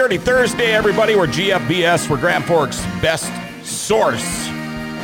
[0.00, 1.14] Well, happy Dirty Thursday, everybody.
[1.14, 2.08] We're GFBS.
[2.08, 3.30] We're Grand Forks' best
[3.62, 4.46] source,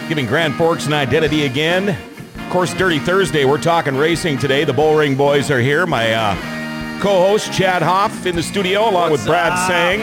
[0.08, 1.90] giving Grand Forks an identity again.
[1.90, 3.44] Of course, Dirty Thursday.
[3.44, 4.64] We're talking racing today.
[4.64, 5.84] The Bullring Boys are here.
[5.84, 9.68] My uh, co-host Chad Hoff in the studio, along What's with Brad up?
[9.68, 10.00] Seng.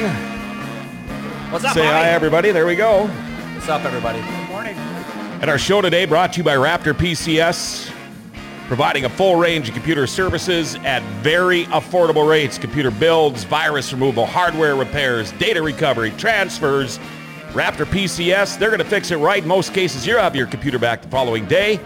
[1.52, 2.52] What's up, Say hi, everybody.
[2.52, 3.07] There we go.
[3.07, 4.19] What's up, everybody?
[4.19, 4.75] Good morning.
[5.41, 7.91] And our show today brought to you by Raptor PCS,
[8.67, 12.58] providing a full range of computer services at very affordable rates.
[12.58, 17.00] Computer builds, virus removal, hardware repairs, data recovery, transfers.
[17.52, 19.44] Raptor PCS, they're going to fix it right.
[19.44, 21.80] In most cases, you'll have your computer back the following day.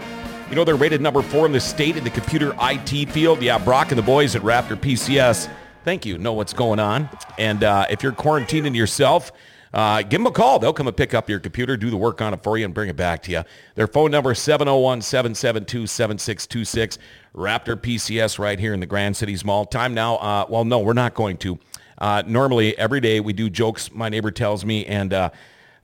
[0.48, 3.42] You know, they're rated number four in the state in the computer IT field.
[3.42, 5.50] Yeah, Brock and the boys at Raptor PCS,
[5.84, 7.10] thank you, know what's going on.
[7.36, 9.30] And uh, if you're quarantining yourself,
[9.72, 10.58] uh, give them a call.
[10.58, 12.72] They'll come and pick up your computer, do the work on it for you, and
[12.72, 13.42] bring it back to you.
[13.74, 16.96] Their phone number is 701-772-7626.
[17.34, 19.66] Raptor PCS right here in the Grand Cities Mall.
[19.66, 20.16] Time now.
[20.16, 21.58] Uh, well, no, we're not going to.
[21.98, 25.30] Uh, normally, every day we do jokes, my neighbor tells me, and uh,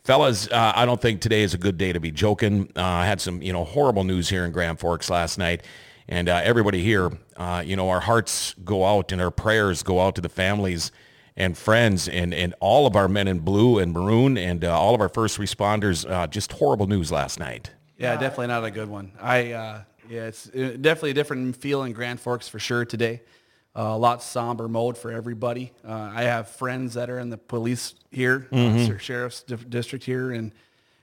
[0.04, 2.70] fellas, uh, I don't think today is a good day to be joking.
[2.76, 5.62] Uh, I had some, you know, horrible news here in Grand Forks last night.
[6.08, 10.00] And uh, everybody here, uh, you know, our hearts go out and our prayers go
[10.00, 10.92] out to the families
[11.36, 14.94] and friends and, and all of our men in blue and maroon and uh, all
[14.94, 16.08] of our first responders.
[16.08, 17.70] Uh, just horrible news last night.
[17.98, 19.12] Yeah, definitely not a good one.
[19.20, 23.22] I uh, yeah, it's uh, definitely a different feel in Grand Forks for sure today.
[23.76, 25.72] Uh, a lot somber mode for everybody.
[25.86, 30.30] Uh, I have friends that are in the police here, uh, sheriff's di- district here,
[30.30, 30.52] and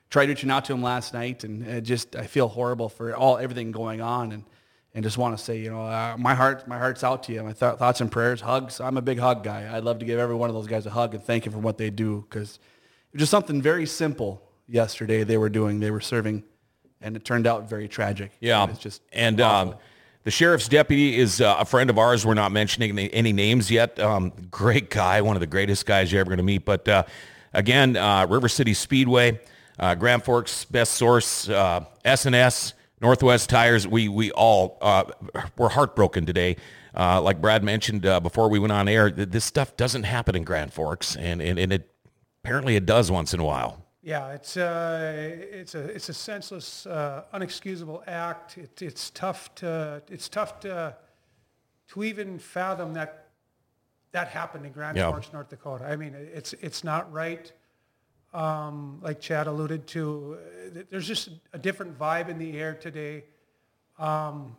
[0.09, 3.73] tried reaching out to them last night, and just I feel horrible for all everything
[3.73, 4.43] going on, and
[4.93, 7.43] and just want to say, you know, uh, my heart my heart's out to you.
[7.43, 8.79] My th- thoughts and prayers, hugs.
[8.79, 9.75] I'm a big hug guy.
[9.75, 11.59] I'd love to give every one of those guys a hug and thank you for
[11.59, 15.79] what they do because it was just something very simple yesterday they were doing.
[15.79, 16.43] They were serving,
[17.01, 18.31] and it turned out very tragic.
[18.39, 19.75] Yeah, it's just and um,
[20.23, 22.25] the sheriff's deputy is uh, a friend of ours.
[22.25, 23.99] We're not mentioning any, names yet.
[23.99, 26.63] Um, great guy, one of the greatest guys you're ever going to meet.
[26.63, 27.03] But uh,
[27.53, 29.39] again, uh, River City Speedway,
[29.79, 33.87] uh, Grand Forks best source, uh, S&S, Northwest Tires.
[33.87, 35.05] We we all uh,
[35.57, 36.57] were heartbroken today.
[36.95, 40.35] Uh, like Brad mentioned uh, before we went on air, th- this stuff doesn't happen
[40.35, 41.89] in Grand Forks, and and, and it
[42.43, 43.83] apparently it does once in a while.
[44.03, 48.57] Yeah, it's uh, it's a it's a senseless, uh, unexcusable act.
[48.57, 50.95] It, it's tough to it's tough to
[51.89, 53.29] to even fathom that
[54.11, 55.09] that happened in Grand Yeah.
[55.09, 55.85] Forks, North Dakota.
[55.85, 57.51] I mean, it's it's not right.
[58.33, 63.25] Um, like Chad alluded to, uh, there's just a different vibe in the air today.
[63.99, 64.55] Um,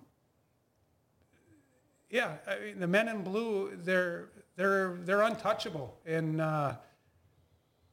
[2.11, 6.75] yeah, I mean, the men in blue, they're they're they're untouchable, and uh,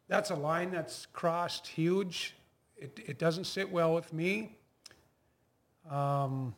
[0.10, 2.36] that's a line that's crossed huge.
[2.76, 4.58] It, it doesn't sit well with me.
[5.90, 6.54] Um,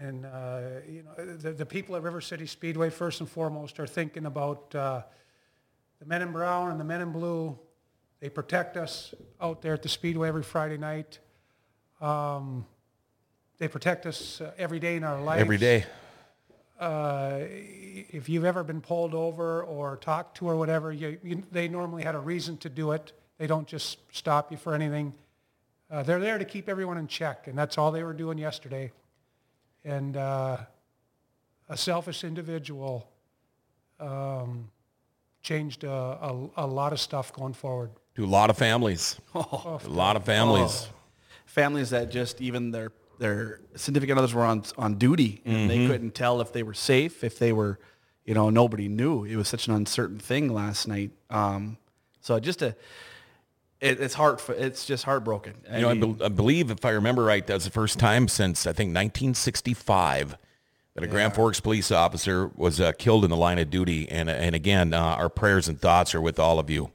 [0.00, 3.86] and, uh, you know, the, the people at River City Speedway, first and foremost, are
[3.86, 5.02] thinking about uh,
[6.00, 7.58] the men in brown and the men in blue.
[8.22, 11.18] They protect us out there at the Speedway every Friday night.
[12.00, 12.64] Um,
[13.58, 15.84] they protect us uh, every day in our lives Every day.
[16.78, 21.66] uh, if you've ever been pulled over or talked to or whatever, you, you, they
[21.66, 23.10] normally had a reason to do it.
[23.38, 25.14] They don't just stop you for anything.
[25.90, 28.92] Uh, they're there to keep everyone in check, and that's all they were doing yesterday.
[29.84, 30.58] And uh,
[31.68, 33.10] a selfish individual
[33.98, 34.70] um,
[35.42, 37.90] changed a, a, a lot of stuff going forward.
[38.16, 39.18] To a lot of families.
[39.34, 40.88] a lot of families.
[41.46, 45.68] families that just even their their significant others were on on duty and Mm-hmm.
[45.68, 47.78] they couldn't tell if they were safe, if they were,
[48.24, 49.24] you know, nobody knew.
[49.24, 51.10] It was such an uncertain thing last night.
[51.30, 51.78] Um,
[52.20, 52.74] so just a,
[53.80, 55.54] it, it's heart, it's just heartbroken.
[55.70, 57.70] I You know, I, mean, bel I believe, if I remember right, that was the
[57.70, 60.36] first time since I think 1965
[60.94, 64.08] that a Grand Forks police officer was uh, killed in the line of duty.
[64.10, 66.90] And and again, uh, our prayers and thoughts are with all of you.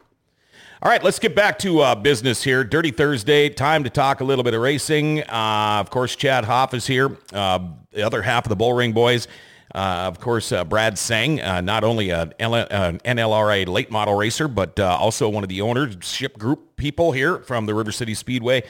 [0.82, 2.64] All right, let's get back to uh, business here.
[2.64, 5.22] Dirty Thursday, time to talk a little bit of racing.
[5.24, 7.18] Uh, of course, Chad Hoff is here.
[7.34, 7.60] Uh,
[7.92, 9.28] the other half of the Bullring boys.
[9.74, 14.14] Uh, of course, uh, Brad Seng, uh, not only an L- an NLRA late model
[14.16, 18.14] racer, but uh, also one of the ownership group people here from the River City
[18.14, 18.64] Speedway.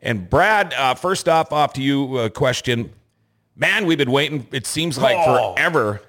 [0.00, 2.92] And Brad, uh, first off, off to you, uh, question.
[3.56, 5.54] Man, we've been waiting, it seems like Oh.
[5.54, 6.02] forever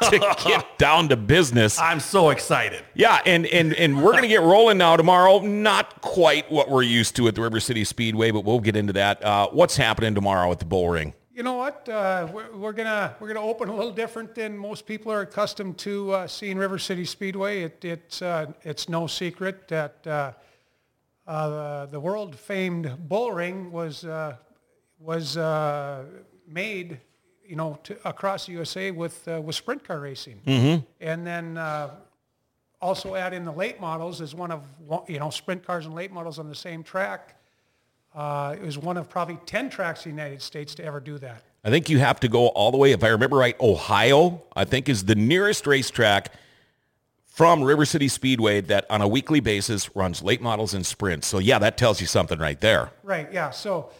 [0.10, 1.78] to get down to business.
[1.78, 2.84] I'm so excited.
[2.94, 5.40] Yeah, and and and we're gonna get rolling now tomorrow.
[5.40, 8.92] Not quite what we're used to at the River City Speedway, but we'll get into
[8.94, 9.24] that.
[9.24, 11.14] Uh, what's happening tomorrow at the Bull Ring?
[11.34, 11.88] You know what?
[11.88, 15.78] Uh, we're, we're gonna we're gonna open a little different than most people are accustomed
[15.78, 17.62] to uh, seeing River City Speedway.
[17.62, 20.32] It, it's uh, it's no secret that uh,
[21.26, 24.36] uh, the world famed Bull Ring was uh,
[24.98, 26.04] was uh,
[26.46, 27.00] made,
[27.46, 30.40] you know, to, across the USA with uh, with sprint car racing,
[31.00, 31.90] and then uh,
[32.84, 34.62] also add in the late models as one of,
[35.08, 37.40] you know, sprint cars and late models on the same track.
[38.14, 41.18] Uh, it was one of probably 10 tracks in the United States to ever do
[41.18, 41.42] that.
[41.64, 44.66] I think you have to go all the way, if I remember right, Ohio, I
[44.66, 46.30] think is the nearest racetrack
[47.24, 51.26] from River City Speedway that on a weekly basis runs late models and sprints.
[51.26, 52.90] So yeah, that tells you something right there.
[53.02, 53.50] Right, yeah.
[53.50, 53.90] So,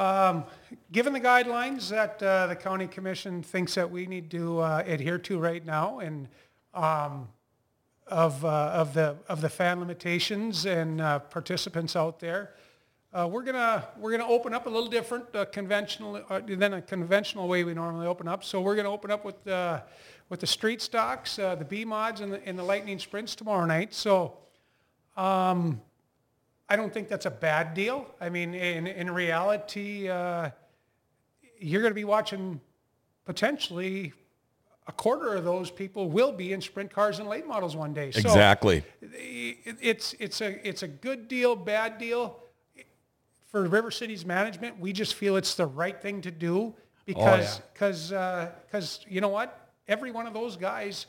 [0.00, 0.44] um,
[0.92, 5.18] given the guidelines that uh, the county commission thinks that we need to uh, adhere
[5.18, 6.26] to right now, and
[6.72, 7.28] um,
[8.06, 12.54] of uh, of the of the fan limitations and uh, participants out there,
[13.12, 17.46] uh, we're gonna we're gonna open up a little different uh, conventional than a conventional
[17.46, 18.42] way we normally open up.
[18.42, 19.82] So we're gonna open up with uh,
[20.30, 23.92] with the street stocks, the B mods, and the, and the lightning sprints tomorrow night.
[23.92, 24.38] So.
[26.70, 28.06] I don't think that's a bad deal.
[28.20, 30.50] I mean, in, in reality, uh,
[31.58, 32.60] you're going to be watching
[33.24, 34.12] potentially
[34.86, 38.08] a quarter of those people will be in sprint cars and late models one day.
[38.08, 38.84] Exactly.
[39.02, 42.36] it- it's, it's, a, it's a good deal, bad deal.
[43.50, 46.72] For River City's management, we just feel it's the right thing to do
[47.04, 49.68] because, because, because you know what?
[49.88, 51.06] Every one of those guys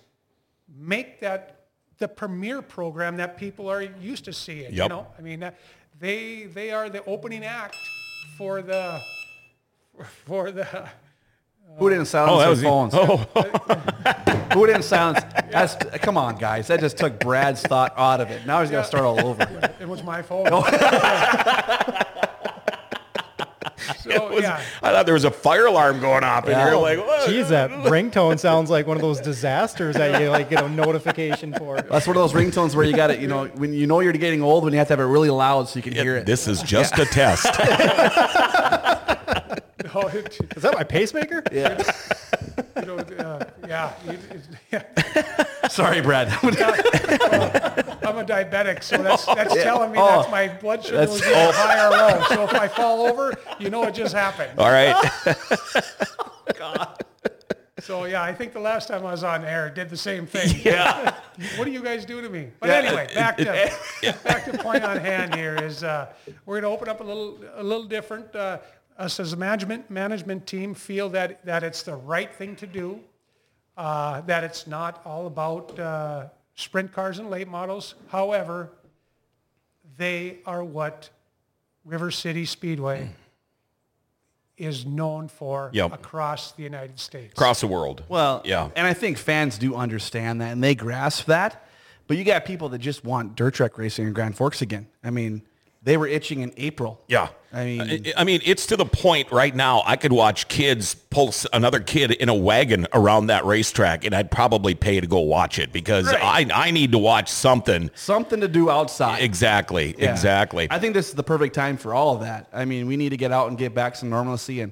[0.75, 1.60] make that
[2.01, 4.73] the premier program that people are used to seeing.
[4.73, 5.51] You know, I mean, uh,
[5.99, 7.77] they they are the opening act
[8.37, 8.99] for the
[10.25, 10.89] for the.
[11.77, 12.93] Who didn't silence Oh, that their was phones?
[12.93, 13.17] Oh,
[14.53, 15.21] Who didn't silence?
[15.49, 16.67] That's, come on, guys.
[16.67, 18.45] That just took Brad's thought out of it.
[18.45, 19.71] Now he's got to start all over.
[19.79, 20.47] It was my phone.
[24.11, 24.31] Oh.
[24.31, 26.69] so yeah, I thought there was a fire alarm going off, and Yeah.
[26.69, 27.29] you're like, what?
[27.29, 31.53] Geez, that ringtone sounds like one of those disasters that you like get a notification
[31.53, 31.81] for.
[31.81, 33.19] That's one of those ringtones where you got it.
[33.19, 35.29] you know, when you know you're getting old, when you have to have it really
[35.29, 36.25] loud so you can hear it.
[36.25, 37.45] This is just a test.
[39.93, 41.43] no, it, Is that my pacemaker?
[41.51, 41.81] yeah.
[42.79, 44.83] you know, uh, yeah, it- it- yeah.
[45.81, 46.27] Sorry, Brad.
[48.03, 50.17] I'm a diabetic, so that's that's telling me Oh.
[50.19, 52.23] that's my blood sugar was either high or low.
[52.27, 54.59] So if I fall over, you know it just happened.
[54.59, 54.93] All right.
[56.57, 57.03] God.
[57.79, 60.59] So yeah, I think the last time I was on air, did the same thing.
[60.63, 61.15] Yeah.
[61.55, 62.49] what do you guys do to me?
[62.59, 63.71] But anyway, back to
[64.23, 66.11] back to point on hand here is uh,
[66.45, 68.35] we're going to open up a little a little different.
[68.35, 68.57] Uh,
[68.97, 72.99] us as a management management team feel that that it's the right thing to do.
[73.81, 77.95] Uh, that it's not all about uh, sprint cars and late models.
[78.09, 78.69] However,
[79.97, 81.09] they are what
[81.83, 83.09] River City Speedway
[84.55, 85.93] is known for Yep.
[85.93, 87.33] across the United States.
[87.33, 88.03] Across the world.
[88.07, 88.69] Well, Yeah.
[88.75, 91.65] And I think fans do understand that and they grasp that.
[92.05, 94.85] But you got people that just want dirt track racing in Grand Forks again.
[95.03, 95.41] I mean,
[95.83, 97.01] they were itching in April.
[97.07, 97.29] Yeah.
[97.53, 99.81] I mean- I, I mean, it's to the point right now.
[99.85, 104.31] I could watch kids pull another kid in a wagon around that racetrack, and I'd
[104.31, 106.49] probably pay to go watch it because Right.
[106.53, 107.89] I I need to watch something.
[107.95, 109.21] Something to do outside.
[109.21, 109.95] Exactly.
[109.97, 110.11] Yeah.
[110.11, 110.67] Exactly.
[110.69, 112.47] I think this is the perfect time for all of that.
[112.53, 114.71] I mean, we need to get out and get back some normalcy, and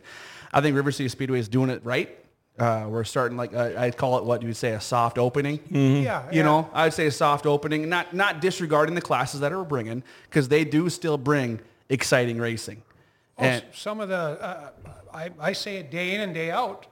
[0.54, 2.16] I think River City Speedway is doing it right.
[2.60, 5.60] Uh, we're starting like uh, I call it what you would say a soft opening.
[5.70, 6.44] Yeah, You yeah.
[6.44, 10.50] know, I'd say a soft opening, not not disregarding the classes that are bringing because
[10.50, 12.82] they do still bring exciting racing.
[13.38, 14.70] Oh, And some of the, uh,
[15.14, 16.86] I, I say it day in and day out,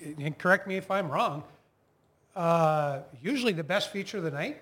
[0.00, 1.44] and correct me if I'm wrong,
[2.34, 4.60] uh, usually the best feature of the night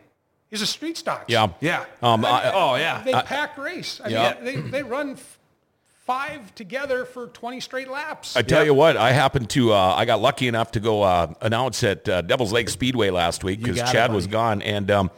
[0.50, 1.24] is a street stock.
[1.28, 1.48] yeah.
[1.60, 4.00] yeah, Um, I- oh yeah, They pack race.
[4.04, 4.34] I Yeah.
[4.34, 5.38] mean, they, they run f-
[6.04, 8.36] five together for 20 straight laps.
[8.36, 11.32] I tell you what, I happened to, uh, I got lucky enough to go uh,
[11.40, 14.60] announce at uh, Devil's Lake Speedway last week because got it, Chad was gone.
[14.62, 15.10] And um,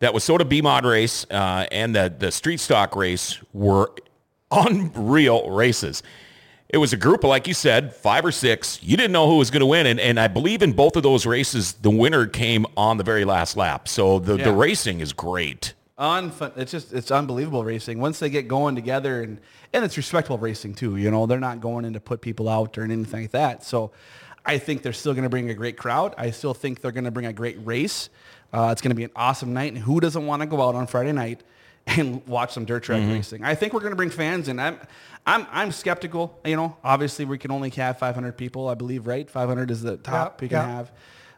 [0.00, 3.92] that was Soda B-Mod race uh, and the, the street stock race were
[4.50, 6.02] unreal races.
[6.68, 8.82] It was a group of, like you said, five or six.
[8.82, 9.86] You didn't know who was going to win.
[9.86, 13.24] And, and I believe in both of those races, the winner came on the very
[13.24, 13.86] last lap.
[13.88, 14.44] So the, Yeah.
[14.44, 15.74] the racing is great.
[15.98, 18.00] Unfun- it's just it's unbelievable racing.
[18.00, 19.38] Once they get going together and
[19.72, 22.76] and it's respectable racing too you know they're not going in to put people out
[22.78, 23.62] or anything like that.
[23.64, 23.92] So
[24.44, 26.14] i think they're still going to bring a great crowd.
[26.18, 28.08] I still think they're going to bring a great race.
[28.52, 30.74] Uh, it's going to be an awesome night and who doesn't want to go out
[30.74, 31.42] on friday night
[31.86, 33.44] and watch some dirt track racing?
[33.44, 34.58] I think we're going to bring fans in.
[34.58, 34.78] I'm
[35.26, 36.76] i'm i'm skeptical you know.
[36.82, 39.28] Obviously we can only have 500 people i believe right?
[39.28, 40.76] 500 is the top Yeah, we can yeah.
[40.76, 40.92] have.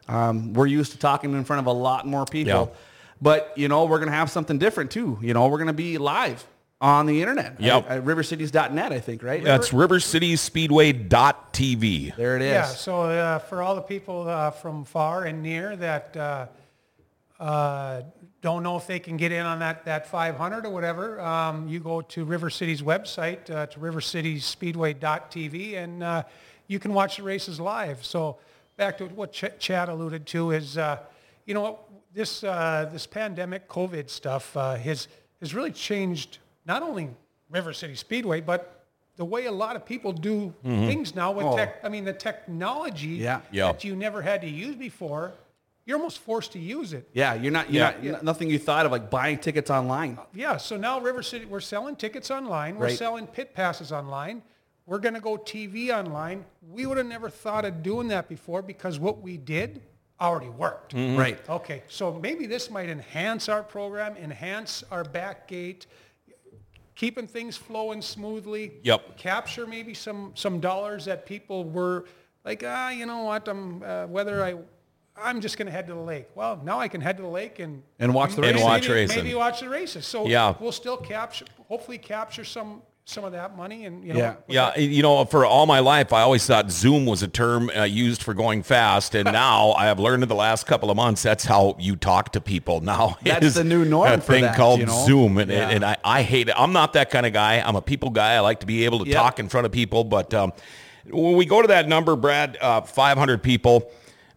[0.07, 2.71] Um, we're used to talking in front of a lot more people.
[2.73, 2.79] Yeah.
[3.21, 5.17] But you know, we're gonna have something different too.
[5.21, 6.45] You know, we're gonna be live
[6.81, 7.59] on the internet.
[7.59, 7.89] Yep.
[7.89, 9.43] At, at rivercities.net, I think, right?
[9.43, 12.15] That's rivercityspeedway.tv.
[12.15, 12.51] there it is.
[12.51, 16.47] Yeah, so uh, for all the people uh, from far and near that uh,
[17.39, 18.01] uh,
[18.41, 21.79] don't know if they can get in on that, that 500 or whatever, um, you
[21.79, 26.23] go to River City's website, uh, to rivercityspeedway.tv, and uh,
[26.67, 28.05] you can watch the races live.
[28.05, 28.37] So
[28.77, 30.99] back to what Ch- Chad alluded to is, uh,
[31.45, 31.79] you know,
[32.15, 35.07] this uh, this pandemic COVID stuff uh, has
[35.41, 37.09] has really changed not only
[37.49, 38.85] River City Speedway, but
[39.17, 41.79] the way a lot of people do things now with tech.
[41.83, 43.41] I mean, the technology Yeah.
[43.51, 43.71] Yeah.
[43.71, 45.31] that you never had to use before,
[45.85, 47.07] you're almost forced to use it.
[47.13, 47.71] Yeah, you're not.
[47.71, 47.91] You're Yeah.
[47.91, 48.03] not.
[48.03, 50.17] You're nothing you thought of like buying tickets online.
[50.33, 52.77] Yeah, so now River City, we're selling tickets online.
[52.77, 52.97] We're Right.
[52.97, 54.41] selling pit passes online.
[54.85, 56.45] We're going to go TV online.
[56.71, 59.81] We would have never thought of doing that before because what we did
[60.19, 60.93] already worked.
[60.93, 61.39] Right.
[61.49, 65.85] Okay, so maybe this might enhance our program, enhance our back gate,
[66.95, 68.73] keeping things flowing smoothly.
[68.83, 69.17] Yep.
[69.17, 72.05] Capture maybe some some dollars that people were
[72.43, 73.47] like, ah, you know what?
[73.47, 74.55] I'm uh, whether I.
[75.17, 76.27] I'm just going to head to the lake.
[76.35, 78.63] Well, now I can head to the lake and And watch the And race.
[78.65, 79.23] watch maybe, racing.
[79.23, 80.05] Maybe watch the races.
[80.05, 80.55] So Yeah.
[80.59, 84.19] we'll still capture, hopefully capture some some of that money and you know.
[84.19, 84.29] Yeah.
[84.31, 87.69] with Yeah, you know, for all my life, I always thought Zoom was a term
[87.69, 90.97] uh, used for going fast, and now I have learned in the last couple of
[90.97, 92.81] months that's how you talk to people.
[92.81, 95.05] Now That's is the new norm A for thing that, called you know?
[95.05, 95.69] Zoom, and, Yeah.
[95.69, 96.55] and I, I hate it.
[96.57, 97.59] I'm not that kind of guy.
[97.59, 98.33] I'm a people guy.
[98.33, 99.15] I like to be able to Yep.
[99.15, 100.03] talk in front of people.
[100.03, 100.51] But um,
[101.11, 103.91] when we go to that number, Brad, uh, 500 people.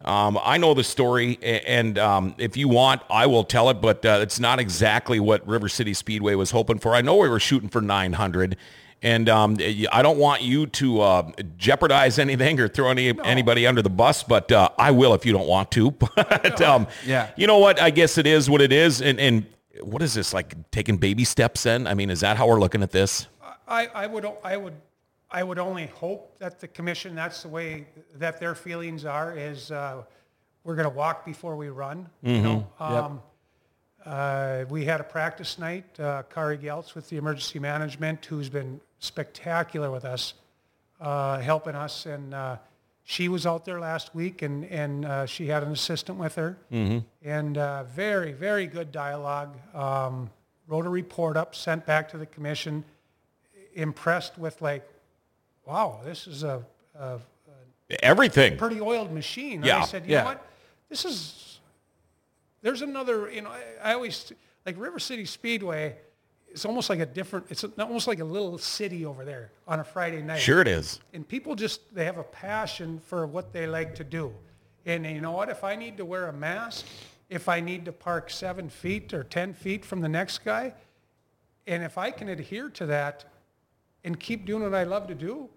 [0.04, 3.80] Um, I know the story, and um, if you want, I will tell it.
[3.80, 6.94] But uh, it's not exactly what River City Speedway was hoping for.
[6.94, 8.56] I know we were shooting for 900,
[9.02, 9.56] and um,
[9.92, 14.22] I don't want you to uh, jeopardize anything or throw any anybody under the bus.
[14.22, 15.90] But uh, I will if you don't want to.
[16.16, 17.30] but um, Yeah.
[17.36, 17.80] you know what?
[17.80, 19.02] I guess it is what it is.
[19.02, 19.46] And, and
[19.82, 21.66] what is this like taking baby steps?
[21.66, 23.26] In I mean, is that how we're looking at this?
[23.66, 24.74] I, I would I would
[25.30, 29.70] I would only hope that the commission that's the way that their feelings are is
[29.70, 30.02] uh,
[30.64, 32.08] we're going to walk before we run.
[32.22, 33.22] You know, um,
[34.06, 35.98] uh, we had a practice night.
[36.00, 40.32] Uh, Kari Geltz with the emergency management, who's been spectacular with us,
[41.00, 42.56] uh, helping us, and uh,
[43.04, 46.56] she was out there last week, and and uh, she had an assistant with her,
[47.22, 49.58] and uh, very very good dialogue.
[49.74, 50.30] Um,
[50.66, 52.84] wrote a report up, sent back to the commission
[53.74, 54.86] impressed with like,
[55.68, 56.62] wow, this is a,
[56.98, 57.18] a
[58.02, 58.56] Everything.
[58.56, 59.62] pretty oiled machine.
[59.62, 60.20] Yeah, I said, you yeah.
[60.20, 60.46] know what?
[60.88, 61.60] This is,
[62.62, 64.32] there's another, you know, I, I always,
[64.64, 65.96] like River City Speedway,
[66.48, 69.84] it's almost like a different, it's almost like a little city over there on a
[69.84, 70.40] Friday night.
[70.40, 71.00] Sure it is.
[71.12, 74.32] And people just, they have a passion for what they like to do.
[74.86, 75.50] And you know what?
[75.50, 76.86] If I need to wear a mask,
[77.28, 80.72] if I need to park seven feet or 10 feet from the next guy,
[81.66, 83.26] and if I can adhere to that
[84.02, 85.50] and keep doing what I love to do,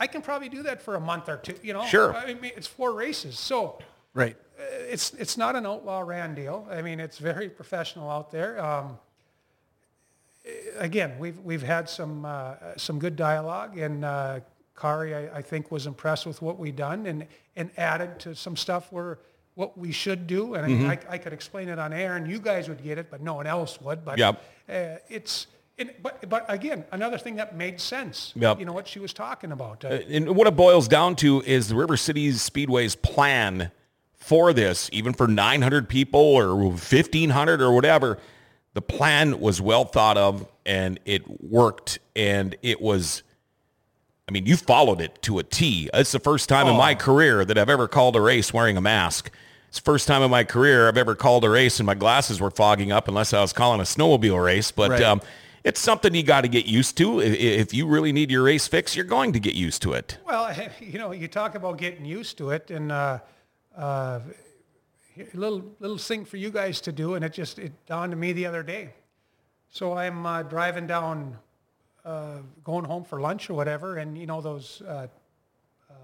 [0.00, 1.84] I can probably do that for a month or two, you know?
[1.84, 2.14] Sure.
[2.16, 3.38] I mean, it's four races.
[3.38, 3.78] So
[4.14, 4.36] Right.
[4.58, 6.66] uh, it's, it's not an outlaw ran deal.
[6.70, 8.58] I mean, it's very professional out there.
[8.64, 8.98] Um,
[10.78, 14.40] again, we've, we've had some, uh, some good dialogue and, uh,
[14.76, 18.56] Kari, I, I think was impressed with what we done and, and added to some
[18.56, 19.18] stuff where,
[19.54, 20.54] what we should do.
[20.54, 22.96] And I, mean, I, I could explain it on air and you guys would get
[22.96, 24.02] it, but no one else would.
[24.06, 24.42] But Yep.
[24.70, 24.72] uh,
[25.10, 25.48] it's,
[25.80, 28.58] it, but, but again, another thing that made sense, Yep.
[28.60, 29.84] you know, what she was talking about.
[29.84, 33.70] Uh, And what it boils down to is the River Cities Speedway's plan
[34.16, 38.18] for this, even for 900 people or 1,500 or whatever,
[38.74, 43.22] the plan was well thought of and it worked and it was,
[44.28, 45.88] I mean, you followed it to a T.
[45.94, 48.80] It's the first time in my career that I've ever called a race wearing a
[48.82, 49.30] mask.
[49.68, 52.40] It's the first time in my career I've ever called a race and my glasses
[52.40, 54.70] were fogging up unless I was calling a snowmobile race.
[54.70, 55.02] But Right.
[55.02, 55.20] um,
[55.64, 57.20] it's something you got to get used to.
[57.20, 60.18] If you really need your race fixed, you're going to get used to it.
[60.26, 63.18] Well, you know, you talk about getting used to it, and uh,
[63.76, 64.20] uh,
[65.18, 68.20] a little little thing for you guys to do, and it just it dawned on
[68.20, 68.90] me the other day.
[69.68, 71.36] So I'm uh, driving down,
[72.04, 75.06] uh, going home for lunch or whatever, and you know those uh,
[75.90, 75.94] uh,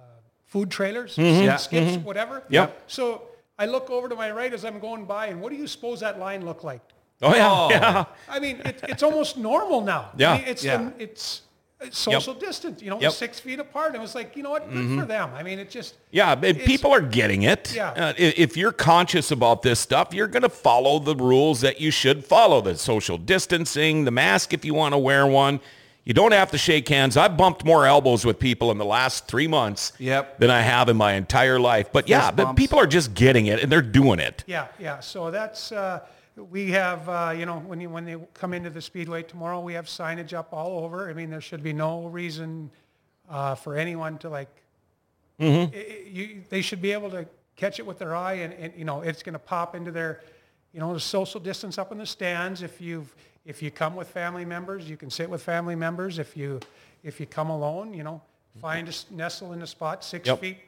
[0.46, 1.56] food trailers, Yeah.
[1.56, 2.42] skips, whatever.
[2.48, 2.82] Yep.
[2.86, 3.22] So
[3.58, 6.00] I look over to my right as I'm going by, and what do you suppose
[6.00, 6.82] that line looked like?
[7.22, 8.04] Oh yeah, yeah.
[8.28, 10.10] I mean, it, it's almost normal now.
[10.16, 10.32] Yeah.
[10.32, 10.76] I mean, it's Yeah.
[10.76, 11.42] the- it's
[11.90, 12.80] social distance.
[12.82, 13.12] You know, Yep.
[13.12, 13.94] six feet apart.
[13.94, 14.70] It was like, you know what?
[14.72, 15.30] Good for them.
[15.34, 17.72] I mean, it just Yeah, people are getting it.
[17.74, 17.90] Yeah.
[17.90, 21.90] Uh, if you're conscious about this stuff, you're going to follow the rules that you
[21.90, 22.60] should follow.
[22.60, 25.60] The social distancing, the mask if you want to wear one.
[26.04, 27.16] You don't have to shake hands.
[27.16, 30.38] I've bumped more elbows with people in the last three months Yep.
[30.38, 31.88] than I have in my entire life.
[31.92, 34.44] But yeah, Fist but people are just getting it and they're doing it.
[34.46, 35.00] Yeah, yeah.
[35.00, 36.00] So that's uh,
[36.36, 39.74] we have uh, you know when you, when they come into the speedway tomorrow, we
[39.74, 41.08] have signage up all over.
[41.08, 42.70] I mean, there should be no reason
[43.30, 44.48] uh, for anyone to like.
[45.40, 47.26] i- i- you, they should be able to
[47.56, 50.20] catch it with their eye, and, and you know it's going to pop into their,
[50.72, 52.62] you know, the social distance up in the stands.
[52.62, 53.14] If you've
[53.44, 56.18] if you come with family members, you can sit with family members.
[56.18, 56.60] If you
[57.02, 58.20] if you come alone, you know,
[58.60, 60.40] find a, nestle in a spot six Yep.
[60.40, 60.58] feet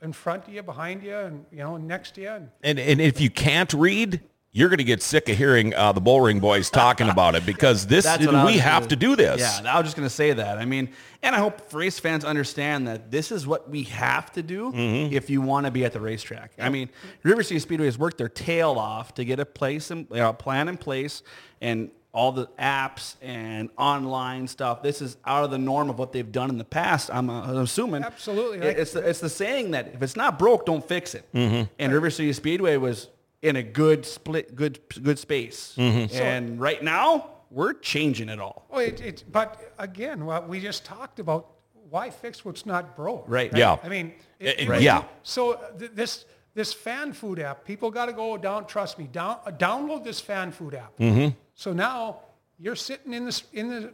[0.00, 2.28] in front of you, behind you, and you know next to you.
[2.30, 4.20] And And, and if you can't read,
[4.50, 7.86] you're going to get sick of hearing uh, the Bullring boys talking about it because
[7.86, 9.40] this That's we have gonna- to do this.
[9.40, 10.56] Yeah, I was just going to say that.
[10.58, 10.88] I mean,
[11.22, 15.12] and I hope race fans understand that this is what we have to do Mm-hmm.
[15.14, 16.52] if you want to be at the racetrack.
[16.58, 16.88] I mean,
[17.22, 20.32] River City Speedway has worked their tail off to get a place and you know,
[20.32, 21.22] plan in place
[21.60, 24.82] and all the apps and online stuff.
[24.82, 27.10] This is out of the norm of what they've done in the past.
[27.12, 28.02] I'm, uh, I'm assuming.
[28.02, 28.66] Absolutely.
[28.66, 31.28] It- It's the, it's the saying that if it's not broke, don't fix it.
[31.34, 33.08] And River City Speedway was
[33.42, 35.74] in a good split, good good space.
[35.78, 38.66] And right now, we're changing it all.
[38.70, 41.48] oh, it, it, but again, what we just talked about,
[41.90, 43.24] why fix what's not broke?
[43.26, 43.54] Right.
[43.56, 43.78] Yeah.
[43.82, 45.04] I mean, Uh, it- yeah.
[45.22, 48.66] So th- this this fan food app, people got to go down.
[48.66, 50.96] Trust me, down uh, download this fan food app.
[50.98, 51.28] Mm-hmm.
[51.54, 52.20] So now
[52.58, 53.92] you're sitting in the in the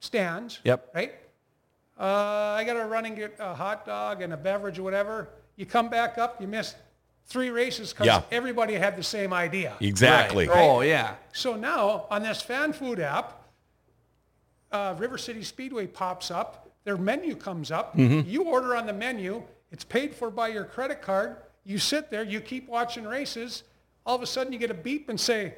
[0.00, 0.60] stands.
[0.64, 0.90] Yep.
[0.94, 1.14] Right.
[1.98, 5.28] Uh, I got to run and get a hot dog and a beverage or whatever.
[5.56, 6.74] You come back up, you miss
[7.26, 8.22] three races because Yeah.
[8.30, 9.74] everybody had the same idea.
[9.80, 10.48] Exactly.
[10.48, 11.14] Oh yeah.
[11.32, 13.40] So now on this fan food app,
[14.72, 16.70] uh, River City Speedway pops up.
[16.84, 17.96] Their menu comes up.
[17.96, 18.28] Mm-hmm.
[18.28, 19.42] You order on the menu.
[19.70, 21.36] It's paid for by your credit card.
[21.64, 22.22] You sit there.
[22.24, 23.62] You keep watching races.
[24.04, 25.54] All of a sudden, you get a beep and say,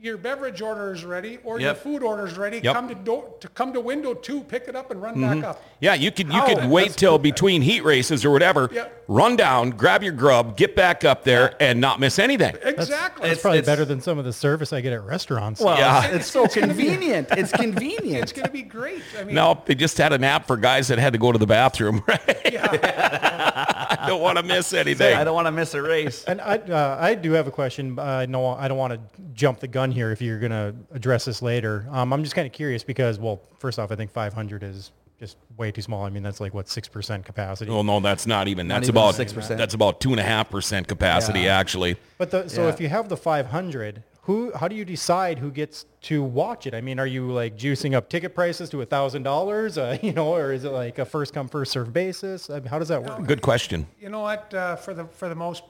[0.00, 2.56] "Your beverage order is ready, or your food order is ready.
[2.58, 2.64] Yep.
[2.64, 2.72] Mm-hmm.
[2.74, 5.62] Come to do- to come to window two, pick it up, and run back up."
[5.80, 8.86] Yeah, you could you Oh, could wait that's till between heat races or whatever, Yeah.
[9.06, 12.54] run down, grab your grub, get back up there, and not miss anything.
[12.62, 13.28] Exactly.
[13.30, 15.60] It's probably it's- better than some of the service I get at restaurants.
[15.60, 16.04] Well, Yeah.
[16.06, 17.28] it's, it's so convenient.
[17.32, 18.22] It's convenient.
[18.22, 19.02] it's going to be great.
[19.18, 21.38] I mean, No, they just had an app for guys that had to go to
[21.38, 22.02] the bathroom.
[22.08, 22.54] Right?
[23.10, 25.16] I don't want to miss anything.
[25.16, 26.24] I don't want to miss a race.
[26.24, 27.98] And I, uh, I do have a question.
[27.98, 29.00] I know I don't want to
[29.34, 31.86] jump the gun here if you're going to address this later.
[31.90, 35.36] Um, I'm just kind of curious because, well, first off, I think 500 is just
[35.56, 36.04] way too small.
[36.04, 37.70] I mean, that's like what six percent capacity.
[37.72, 38.68] Well, no, that's not even.
[38.68, 39.56] That's even about 6%.
[39.56, 41.58] That's about two and a half percent capacity, Yeah.
[41.58, 41.96] actually.
[42.18, 42.68] But the, so Yeah.
[42.68, 44.52] if you have the 500, who?
[44.54, 46.74] How do you decide who gets to watch it?
[46.74, 49.76] I mean, are you like juicing up ticket prices to a thousand dollars?
[50.02, 52.48] You know, or is it like a first come first serve basis?
[52.48, 53.26] I mean, how does that work?
[53.26, 53.86] Good question.
[54.00, 54.52] you know what?
[54.54, 55.64] Uh, for the for the most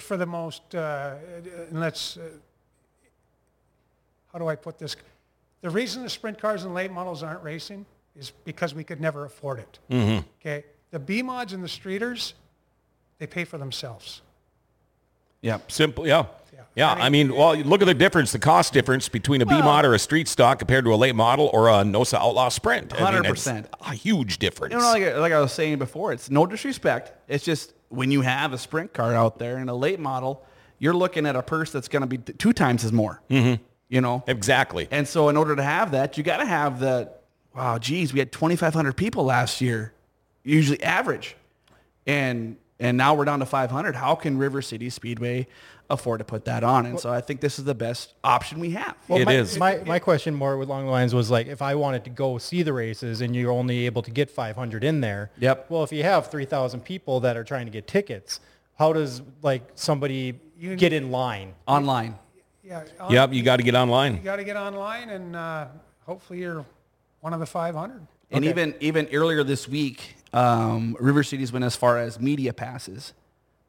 [0.00, 1.14] for the most uh,
[1.70, 2.22] and let's uh,
[4.38, 4.94] how do I put this?
[5.62, 7.84] The reason the sprint cars and late models aren't racing
[8.16, 9.78] is because we could never afford it.
[10.40, 12.34] Okay, the B mods and the streeters,
[13.18, 14.22] they pay for themselves.
[15.42, 15.58] Yeah.
[15.66, 16.26] Simple, yeah.
[16.52, 16.60] Yeah.
[16.74, 19.84] Yeah, I mean, well, look at the difference, the cost difference between a B mod
[19.84, 22.92] or a street stock compared to a late model or a NOSA Outlaw Sprint.
[23.00, 23.66] I mean, 100%.
[23.80, 24.72] A huge difference.
[24.72, 27.12] You know, like, like I was saying before, it's no disrespect.
[27.26, 30.44] It's just when you have a sprint car out there and a late model,
[30.78, 33.20] you're looking at a purse that's going to be two times as more.
[33.30, 33.62] Mm-hmm.
[33.88, 34.86] You know, exactly.
[34.90, 37.10] and so in order to have that, you got to have the.
[37.54, 39.92] Wow, geez, we had 2,500 people last year,
[40.44, 41.34] usually average,
[42.06, 43.94] and and now we're down to 500.
[43.96, 45.48] How can River City Speedway
[45.90, 46.86] afford to put that on?
[46.86, 48.96] And so I think this is the best option we have.
[49.08, 49.58] It my, is.
[49.58, 52.62] My, my question more along the lines was like, if I wanted to go see
[52.62, 55.30] the races and you're only able to get 500 in there.
[55.38, 55.66] Yep.
[55.70, 58.40] Well, if you have 3,000 people that are trying to get tickets,
[58.78, 61.54] how does like somebody You- get in line?
[61.66, 62.16] Online.
[62.68, 62.84] Yeah.
[63.08, 64.16] Yep, you got to get online.
[64.16, 65.66] You got to get online, and uh,
[66.04, 66.66] hopefully you're
[67.20, 68.06] one of the 500.
[68.30, 73.14] And even even earlier this week, um, River Cities went as far as media passes.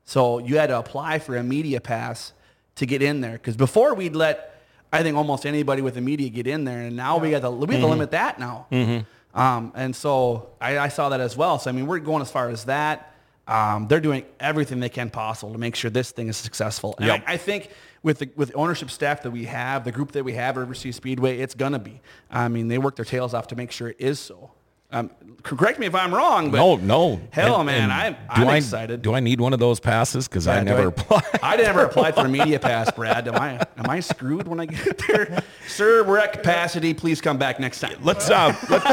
[0.03, 2.33] So you had to apply for a media pass
[2.75, 3.33] to get in there.
[3.33, 6.97] Because before we'd let, I think almost anybody with the media get in there, and
[6.97, 8.67] now we got to we have to limit that now.
[9.33, 11.57] Um, and so I, I saw that as well.
[11.59, 13.13] So I mean, we're going as far as that.
[13.47, 16.95] Um, they're doing everything they can possible to make sure this thing is successful.
[16.97, 17.23] And Yep.
[17.25, 17.69] I, I think
[18.03, 20.73] with the with ownership staff that we have, the group that we have, at River
[20.73, 22.01] City Speedway, it's gonna be.
[22.31, 24.51] I mean, they work their tails off to make sure it is so.
[24.91, 25.11] Um,
[25.43, 27.21] correct me if I'm wrong, but No, no.
[27.29, 29.03] Hell, And- man, and I'm, do I'm I, excited.
[29.03, 30.27] Do I need one of those passes?
[30.27, 31.23] Because I Yeah, do never applied.
[31.43, 33.27] I never applied for a media pass, Brad.
[33.27, 35.43] Am I am I screwed when I get there?
[35.67, 36.95] Sir, we're at capacity.
[36.95, 37.97] Please come back next time.
[38.01, 38.83] Let's uh, let,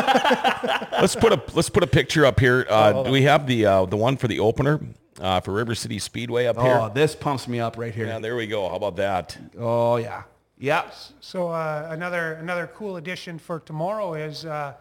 [1.02, 2.66] us put a let's put a picture up here.
[2.68, 4.80] Uh, do we have the uh, the one for the opener
[5.20, 6.78] uh, for River City Speedway up here.
[6.80, 8.06] Oh, this pumps me up right here.
[8.06, 8.68] Yeah, there we go.
[8.68, 9.36] How about that?
[9.58, 10.24] Oh yeah,
[10.58, 10.90] yeah.
[11.20, 14.74] So uh, another another cool addition for tomorrow is, uh,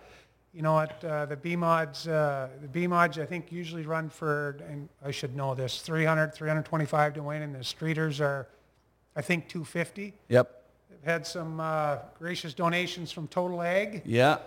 [0.54, 4.10] you know what, uh, the B mods, uh, the B mods I think usually run
[4.10, 8.48] for, and I should know this, 300, 325 to win, and the streeters are,
[9.15, 10.13] I think 250.
[10.30, 10.63] Yep.
[10.89, 14.04] They've had some uh, gracious donations from Total Ag.
[14.06, 14.38] Yeah.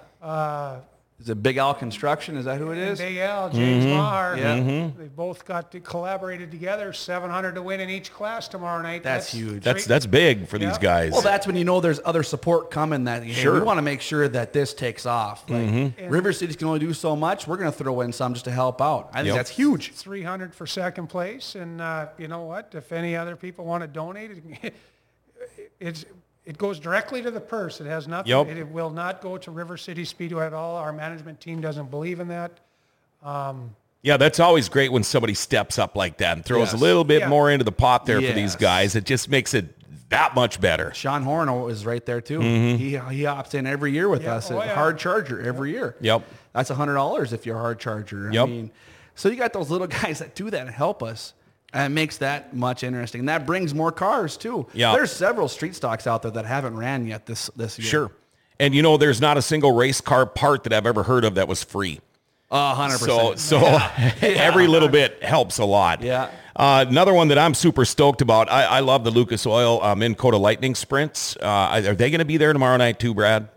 [1.20, 2.36] Is it Big Al Construction?
[2.36, 3.00] Is that who it is?
[3.00, 4.90] Big Al, James Maher, Yeah.
[4.96, 6.92] they both got to collaborated together.
[6.92, 9.02] 700 to win in each class tomorrow night.
[9.02, 9.64] That's huge.
[9.64, 11.10] That's that's big for these guys.
[11.12, 13.02] Well, that's when you know there's other support coming.
[13.04, 13.54] That hey, Sure.
[13.54, 15.42] we want to make sure that this takes off.
[15.50, 16.08] Like Mhm.
[16.08, 17.48] River Cities can only do so much.
[17.48, 19.08] We're going to throw in some just to help out.
[19.12, 19.36] I think Yep.
[19.36, 19.92] that's huge.
[19.94, 21.56] 300 for second place.
[21.56, 22.72] And uh, you know what?
[22.76, 24.30] If any other people want to donate,
[25.80, 26.04] it's,
[26.48, 27.80] it goes directly to the purse.
[27.80, 28.30] It has nothing.
[28.30, 28.46] Yep.
[28.48, 30.76] It, it will not go to River City Speedway at all.
[30.76, 32.52] Our management team doesn't believe in that.
[34.02, 36.74] yeah, that's always great when somebody steps up like that and throws Yes.
[36.74, 37.28] a little bit Yeah.
[37.28, 38.94] more into the pot there for these guys.
[38.96, 39.74] It just makes it
[40.10, 40.92] that much better.
[40.94, 42.38] Sean Horn is right there too.
[42.38, 42.76] Mm-hmm.
[42.78, 44.74] He he opts in every year with Yeah, us oh at yeah.
[44.74, 45.96] Hard Charger every year.
[46.00, 46.22] Yep.
[46.54, 48.30] That's hundred dollars if you're a Hard Charger.
[48.30, 48.48] I Yep.
[48.48, 48.70] mean,
[49.14, 51.34] so you got those little guys that do that and help us.
[51.72, 53.20] And it makes that much interesting.
[53.20, 54.66] And that brings more cars too.
[54.72, 54.92] Yeah.
[54.92, 57.88] There's several street stocks out there that haven't ran yet this this year.
[57.88, 58.10] Sure.
[58.58, 61.34] And you know, there's not a single race car part that I've ever heard of
[61.34, 62.00] that was free.
[62.50, 63.40] A hundred So, percent.
[63.40, 63.58] so
[64.26, 66.02] every little bit helps a lot.
[66.02, 66.30] Yeah.
[66.56, 68.50] Uh, another one that I'm super stoked about.
[68.50, 71.36] I, I love the Lucas Oil um, Minn Kota Lightning Sprints.
[71.36, 71.46] Uh,
[71.86, 73.48] are they going to be there tomorrow night too, Brad?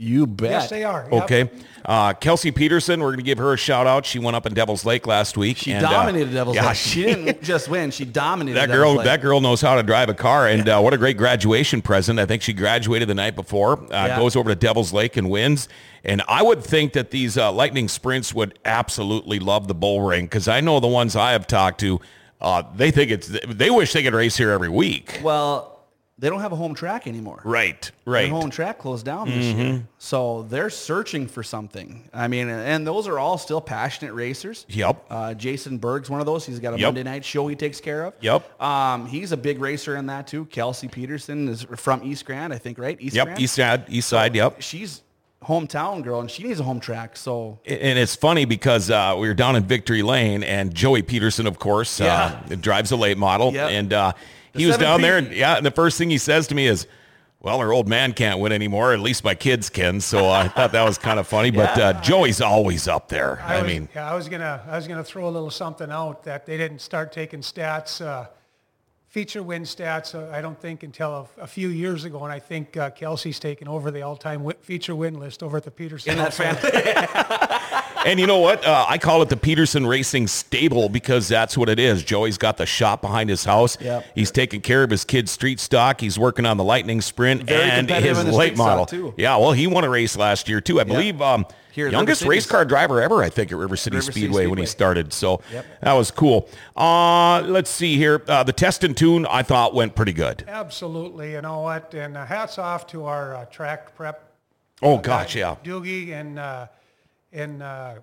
[0.00, 0.50] You bet.
[0.50, 1.08] Yes, they are.
[1.10, 1.22] Yep.
[1.24, 1.50] Okay.
[1.84, 4.06] Uh, Kelsey Peterson, we're going to give her a shout out.
[4.06, 5.56] She went up in Devil's Lake last week.
[5.56, 6.76] She and, uh, dominated Devil's yeah, Lake.
[6.76, 7.90] She didn't just win.
[7.90, 9.04] She dominated that Devil's girl, Lake.
[9.06, 12.20] that girl knows how to drive a car, and uh, what a great graduation present!
[12.20, 13.78] I think she graduated the night before.
[13.78, 14.18] Uh, Yeah.
[14.18, 15.68] Goes over to Devil's Lake and wins.
[16.04, 20.26] And I would think that these uh, Lightning Sprints would absolutely love the bull ring
[20.26, 22.00] because I know the ones I have talked to,
[22.40, 25.20] uh, they think it's they wish they could race here every week.
[25.24, 25.77] Well,
[26.20, 27.40] they don't have a home track anymore.
[27.44, 28.22] Right, right.
[28.22, 29.60] Their home track closed down this Mm-hmm.
[29.60, 29.86] year.
[29.98, 32.08] So they're searching for something.
[32.12, 34.66] I mean, and those are all still passionate racers.
[34.68, 35.04] Yep.
[35.10, 36.44] Uh, Jason Berg's one of those.
[36.44, 36.88] He's got a Yep.
[36.88, 38.14] Monday night show he takes care of.
[38.20, 38.60] Yep.
[38.60, 40.44] Um, he's a big racer in that too.
[40.46, 42.96] Kelsey Peterson is from East Grand, I think, right?
[43.00, 43.40] East Yep, Grand?
[43.40, 44.34] east side, east side.
[44.34, 44.60] Yep.
[44.60, 45.02] She's
[45.44, 47.16] hometown girl and she needs a home track.
[47.16, 51.46] So And it's funny because uh, we were down in Victory Lane, and Joey Peterson,
[51.46, 53.70] of course, uh, drives a late model, Yep.
[53.70, 54.12] and uh,
[54.54, 55.02] he was down 7P.
[55.02, 56.86] there, and yeah, and the first thing he says to me is,
[57.40, 58.92] "Well, our old man can't win anymore.
[58.92, 61.50] At least my kids can." So I thought that was kind of funny.
[61.50, 63.40] But uh, Joey's always up there.
[63.42, 66.24] I, was, mean, yeah, I was gonna, I was gonna throw a little something out
[66.24, 68.26] that they didn't start taking stats, uh,
[69.08, 70.14] feature win stats.
[70.14, 73.38] Uh, I don't think until a, a few years ago, and I think uh, Kelsey's
[73.38, 76.12] taken over the all-time wi- feature win list over at the Peterson.
[76.12, 76.58] in that household.
[76.58, 78.02] family.
[78.06, 78.64] and you know what?
[78.64, 82.02] Uh, I call it the Peterson Racing Stable because that's what it is.
[82.02, 83.80] Joey's got the shop behind his house.
[83.80, 84.04] Yep.
[84.14, 86.00] He's taking care of his kid's street stock.
[86.00, 88.86] He's working on the Lightning Sprint Very and his in late model.
[88.86, 89.14] too.
[89.16, 90.80] Yeah, well, he won a race last year too.
[90.80, 91.46] I believe um,
[91.78, 92.50] Here youngest River race Cities.
[92.50, 93.22] car driver ever.
[93.22, 95.12] I think at River City, River City Speedway, when he started.
[95.12, 95.66] So Yep.
[95.82, 96.48] that was cool.
[96.76, 98.20] Uh, let's see here.
[98.26, 100.44] Uh, the test and tune I thought went pretty good.
[100.48, 101.94] Absolutely, you know what?
[101.94, 104.24] And uh, hats off to our uh, track prep
[104.82, 105.54] Oh gosh, yeah.
[105.64, 106.66] Doogie and uh,
[107.32, 107.94] and uh,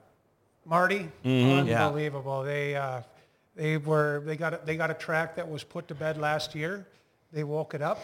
[0.66, 1.68] Marty, Mm-hmm.
[1.68, 1.86] Yeah.
[1.88, 2.44] unbelievable.
[2.44, 3.02] They uh,
[3.56, 6.56] they were they got a, they got a track that was put to bed last
[6.56, 6.86] year.
[7.32, 8.00] They woke it up,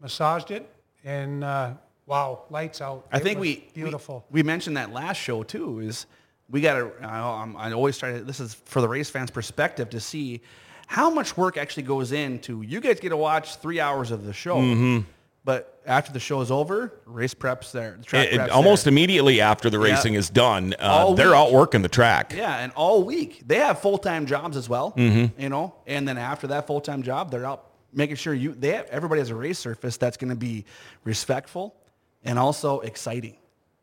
[0.00, 0.68] massaged it,
[1.04, 1.70] and uh,
[2.06, 3.06] wow, lights out.
[3.12, 4.24] I It think we beautiful.
[4.30, 5.80] We, we mentioned that last show too.
[5.80, 6.06] Is
[6.50, 6.90] we got to?
[7.02, 8.20] I always try to.
[8.24, 10.40] This is for the race fans' perspective to see
[10.86, 12.62] how much work actually goes into.
[12.62, 15.00] You guys get to watch three hours of the show, Mm-hmm.
[15.44, 17.96] but after the show is over, race preps there.
[17.98, 18.92] The track It- it- preps almost there.
[18.92, 19.94] immediately after the Yeah.
[19.94, 21.36] racing is done, uh, they're week.
[21.36, 22.32] out working the track.
[22.36, 24.92] Yeah, and all week they have full time jobs as well.
[24.96, 25.40] Mm-hmm.
[25.40, 27.64] You know, and then after that full time job, they're out
[27.94, 30.64] making sure you they have, everybody has a race surface that's going to be
[31.04, 31.74] respectful
[32.24, 33.36] and also exciting.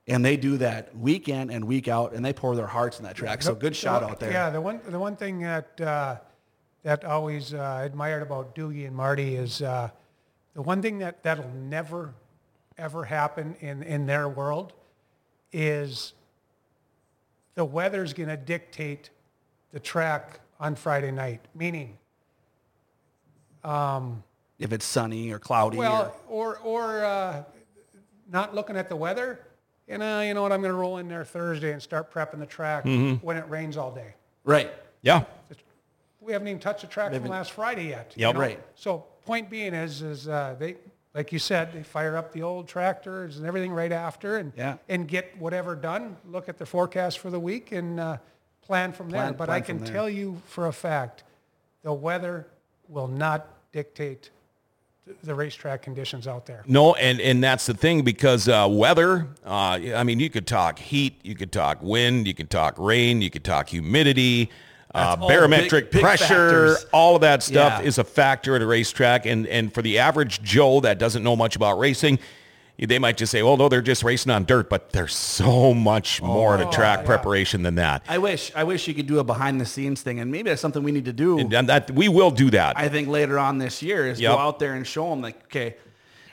[0.08, 3.06] And they do that week in and week out, and they pour their hearts in
[3.06, 3.43] that track.
[3.43, 4.32] So good shout out there.
[4.32, 6.17] Yeah, the one the one thing that uh,
[6.84, 9.89] that always uh, admired about Doogie and Marty is uh,
[10.56, 12.13] the one thing that that'll never
[12.77, 14.73] ever happen in in their world
[15.54, 16.13] is
[17.56, 19.12] the weather's going to dictate
[19.71, 21.41] the track on Friday night.
[21.54, 21.97] Meaning,
[24.60, 25.77] If it's sunny or cloudy.
[25.77, 27.43] well, or or uh,
[28.32, 29.39] not looking at the weather.
[29.88, 30.52] And uh, you know what?
[30.52, 33.78] I'm going to roll in there Thursday and start prepping the track when it rains
[33.78, 34.13] all day.
[34.44, 34.72] right.
[35.04, 35.24] Yeah.
[36.20, 38.13] We haven't even touched the track from last Friday yet.
[38.15, 38.36] Yep.
[38.36, 38.60] Right.
[38.76, 40.76] So point being is, is uh, they,
[41.15, 44.78] like you said, they fire up the old tractors and everything right after and, Yeah.
[44.88, 48.17] and get whatever done, look at the forecast for the week and uh,
[48.62, 49.22] plan from there.
[49.24, 51.24] Plan- but I can tell you for a fact,
[51.82, 52.46] the weather
[52.88, 54.30] will not dictate
[55.24, 56.64] the racetrack conditions out there.
[56.68, 59.28] No, and and that's the thing because uh, weather.
[59.46, 63.22] Uh, I mean, you could talk heat, you could talk wind, you could talk rain,
[63.22, 64.52] you could talk humidity,
[64.94, 66.26] uh, barometric big- big pressure.
[66.28, 66.86] factors.
[66.94, 67.88] All of that stuff Yeah.
[67.88, 71.36] is a factor at a racetrack, and and for the average Joe that doesn't know
[71.36, 72.20] much about racing.
[72.89, 76.22] They might just say, "Well, no, they're just racing on dirt," but there's so much
[76.22, 77.06] more to track yeah.
[77.06, 78.04] preparation than that.
[78.10, 80.62] I wish I wish you could do a behind the scenes thing, and maybe that's
[80.62, 81.38] something we need to do.
[81.39, 82.78] And that we will do that.
[82.78, 84.32] I think later on this year is Yep.
[84.32, 85.76] go out there and show them like, okay,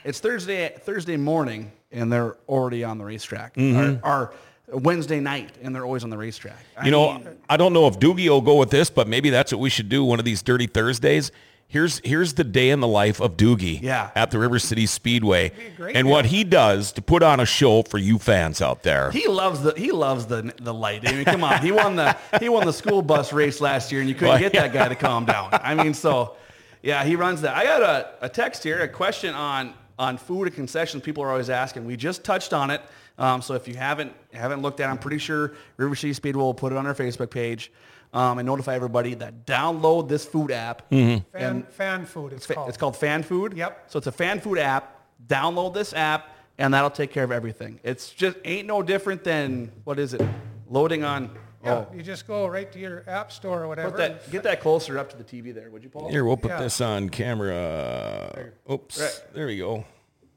[0.04, 4.32] it's Thursday Thursday morning and they're already on the racetrack, or, or
[4.78, 6.58] Wednesday night and they're always on the racetrack.
[6.76, 6.84] I Mm-hmm.
[6.86, 9.52] you know, mean, I don't know if Doogie will go with this, but maybe that's
[9.52, 11.30] what we should do one of these Dirty Thursdays.
[11.70, 14.10] Here's here's the day in the life of Doogie Yeah.
[14.14, 17.98] at the River City Speedway, and what he does to put on a show for
[17.98, 19.10] you fans out there.
[19.10, 21.06] he loves the he loves the the light.
[21.06, 24.00] I mean, come on, he won the he won the school bus race last year,
[24.00, 25.50] and you couldn't Well, get that guy to calm down.
[25.52, 26.36] I mean, so
[26.82, 27.54] yeah, he runs that.
[27.54, 31.02] I got a, a text here, a question on on food and concessions.
[31.02, 31.84] People are always asking.
[31.84, 32.80] We just touched on it.
[33.18, 36.40] Um, so if you haven't haven't looked at, it, I'm pretty sure River City Speedway
[36.40, 37.70] will put it on our Facebook page
[38.12, 40.88] um, and notify everybody that download this food app.
[40.90, 42.68] Fan, fan food, it's Fa- called.
[42.68, 43.54] It's called Fan Food.
[43.56, 43.84] Yep.
[43.90, 44.94] So it's a Fan Food app.
[45.26, 47.80] Download this app, and that'll take care of everything.
[47.82, 50.22] It's just ain't no different than what is it?
[50.68, 51.30] Loading on.
[51.64, 53.90] Yeah, Oh, you just go right to your app store or whatever.
[53.90, 54.30] put that.
[54.30, 56.08] Get that closer up to the TV there, would you, Paul?
[56.08, 56.60] Here, we'll put Yeah.
[56.62, 58.52] this on camera.
[58.70, 59.22] Oops, Right.
[59.34, 59.84] there we go.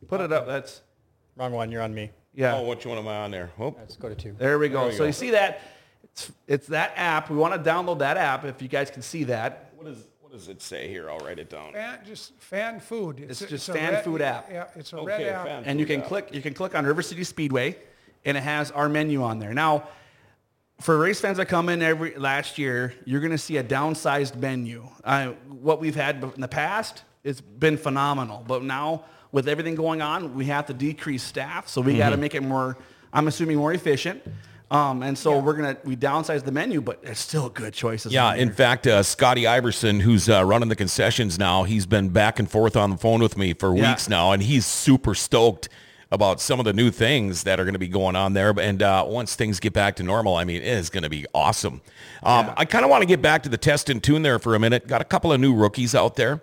[0.07, 0.47] Put it up.
[0.47, 0.81] That's
[1.37, 1.71] Wrong one.
[1.71, 2.09] You're on me.
[2.33, 2.55] yeah.
[2.57, 3.51] Oh, which one am I on there?
[3.59, 4.35] Oh, Let's go to two.
[4.37, 4.87] There we go.
[4.87, 5.05] we so go.
[5.05, 5.61] you see that?
[6.13, 7.29] It's, it's that app.
[7.29, 8.45] We want to download that app.
[8.45, 11.09] If you guys can see that, what is what does it say here?
[11.09, 11.73] I'll write it down.
[11.73, 13.19] fan, just fan food.
[13.19, 14.49] It's a- just a fan red- food app.
[14.51, 15.45] Yeah, it's a Okay, red app.
[15.45, 16.07] fan- and you can app.
[16.07, 16.29] click.
[16.33, 17.77] You can click on River City Speedway,
[18.25, 19.53] and it has our menu on there.
[19.53, 19.87] Now,
[20.79, 24.35] for race fans that come in every last year, you're going to see a downsized
[24.37, 24.87] menu.
[25.03, 28.43] Uh, what we've had in the past, it's been phenomenal.
[28.47, 32.11] But now, with everything going on, we have to decrease staff, so we got Mm-hmm.
[32.11, 32.77] to make it more.
[33.13, 34.23] I'm assuming more efficient.
[34.71, 38.13] Um, and so we're gonna we downsize the menu, but it's still good choices.
[38.13, 42.39] Yeah, in fact, uh, Scotty Iverson, who's uh, running the concessions now, he's been back
[42.39, 43.91] and forth on the phone with me for Yeah.
[43.91, 45.67] weeks now, and he's super stoked
[46.09, 48.53] about some of the new things that are going to be going on there.
[48.59, 51.25] And uh, once things get back to normal, I mean, it is going to be
[51.33, 51.81] awesome.
[52.23, 54.55] Um, I kind of want to get back to the test and tune there for
[54.55, 54.87] a minute.
[54.87, 56.41] Got a couple of new rookies out there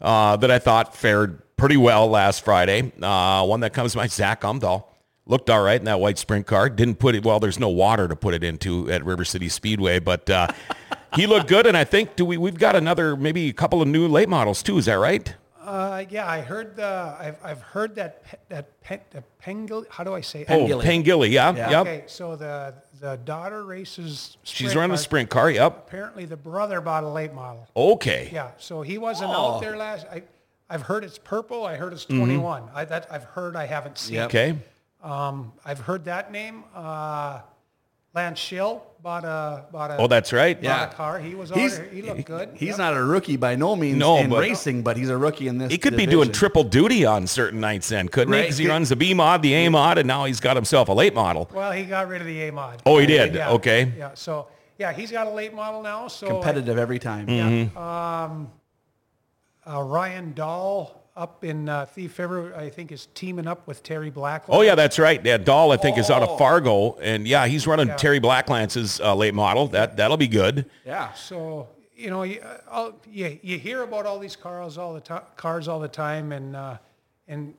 [0.00, 2.92] uh, that I thought fared pretty well last Friday.
[3.02, 4.84] Uh, one that comes to mind, Zach Umdahl.
[5.30, 6.68] Looked all right in that white sprint car.
[6.68, 10.00] Didn't put it, well, there's no water to put it into at River City Speedway,
[10.00, 10.48] but uh,
[11.14, 11.66] he looked good.
[11.66, 14.60] And I think do we, we've got another, maybe a couple of new late models
[14.60, 14.76] too.
[14.76, 15.32] Is that right?
[15.62, 17.14] Uh, yeah, I heard the.
[17.20, 19.84] I've, I've heard that pe- that pe- the Pengil.
[19.88, 20.40] How do I say?
[20.40, 20.46] it?
[20.50, 20.82] Oh, Pangilly.
[20.82, 21.54] Pangilly, yeah.
[21.54, 21.70] Yeah.
[21.70, 21.80] Yep.
[21.82, 24.36] Okay, so the the daughter races.
[24.42, 25.02] She's sprint running a car.
[25.02, 25.50] sprint car.
[25.50, 25.84] Yep.
[25.86, 27.68] Apparently, the brother bought a late model.
[27.76, 28.30] Okay.
[28.32, 29.54] Yeah, so he wasn't Oh.
[29.56, 30.06] out there last.
[30.10, 30.22] I,
[30.68, 31.64] I've heard it's purple.
[31.66, 32.64] I heard it's 21.
[32.74, 33.54] I, that I've heard.
[33.54, 34.14] I haven't seen.
[34.14, 34.26] Yep.
[34.26, 34.56] Okay.
[35.02, 36.64] Um, I've heard that name.
[36.74, 37.40] Uh,
[38.14, 40.56] Lance Schill bought a bought a Oh, that's right.
[40.60, 40.90] bought Yeah.
[40.90, 41.18] a car.
[41.20, 41.88] He was He's- on.
[41.92, 42.50] He looked good.
[42.54, 42.78] He's Yep.
[42.78, 45.58] not a rookie by no means No, in but- racing, but he's a rookie in
[45.58, 45.70] this.
[45.70, 48.40] He could be doing triple duty on certain nights then, couldn't he?
[48.42, 50.92] Because he runs the B mod, the A mod, and now he's got himself a
[50.92, 51.48] late model.
[51.54, 52.82] Well, he got rid of the A mod.
[52.84, 53.34] Oh, he did?
[53.34, 53.50] Yeah.
[53.52, 53.92] Okay.
[53.96, 54.10] Yeah.
[54.14, 56.08] So yeah, he's got a late model now.
[56.08, 57.26] So competitive every time.
[57.28, 57.76] Mm-hmm.
[59.66, 64.10] uh, Ryan Dahl up in uh, Thief River, I think, is teaming up with Terry
[64.10, 64.44] Black.
[64.48, 65.24] Oh yeah, that's right.
[65.24, 66.32] Yeah, Dahl I think is out Oh.
[66.32, 69.68] of Fargo, and yeah, he's running Terry Blacklance's uh, late model.
[69.68, 70.66] That that'll be good.
[70.86, 71.12] Yeah.
[71.14, 75.00] So you know, you, uh, all, you, you hear about all these cars all the
[75.00, 76.78] time, cars all the time, and uh,
[77.28, 77.54] and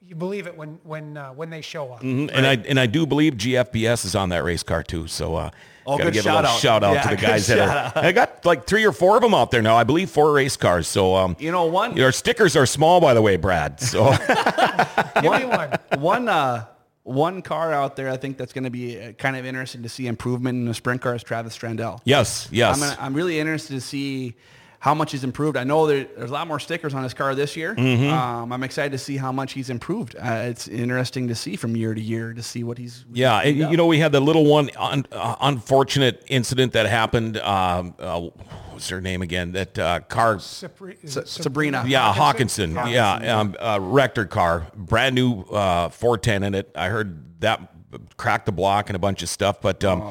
[0.00, 2.02] you believe it when when uh, when they show up.
[2.02, 2.30] Mhm.
[2.32, 5.08] And I and I do believe GFBS is on that race car too.
[5.08, 5.50] So uh,
[5.88, 6.60] Oh, gotta good give a shout little out.
[6.60, 8.04] shout out Yeah, to the guys that shout are.
[8.04, 9.76] I got like three or four of them out there now.
[9.76, 10.86] I believe four race cars.
[10.86, 13.80] So um, You know, one our stickers are small, by the way, Brad.
[13.80, 14.10] So
[15.22, 15.70] Give me one.
[15.98, 16.66] one uh,
[17.04, 19.88] one car out there, I think that's going to be uh, kind of interesting to
[19.88, 22.00] see improvement in the sprint car is Travis Strandell.
[22.04, 22.74] yes, yes.
[22.74, 24.34] I'm, gonna, I'm really interested to see
[24.80, 25.56] how much he's improved.
[25.56, 27.74] I know there, there's a lot more stickers on his car this year.
[27.74, 28.12] Mm-hmm.
[28.12, 30.14] Um, I'm excited to see how much he's improved.
[30.16, 33.04] Uh, it's interesting to see from year to year to see what he's.
[33.12, 37.38] Yeah, and, you know, we had the little one un, uh, unfortunate incident that happened.
[37.38, 39.52] Um, uh, what was her name again?
[39.52, 40.36] That uh, car.
[40.36, 41.84] Sapri- is Sa- Sabrina.
[41.86, 42.74] Yeah, Hawkinson?
[42.74, 42.94] Hawkinson.
[42.94, 44.68] Yeah, um, uh, wrecked her car.
[44.76, 46.70] Brand new uh, 410 in it.
[46.76, 47.72] I heard that
[48.16, 49.60] cracked the block and a bunch of stuff.
[49.60, 50.02] But um,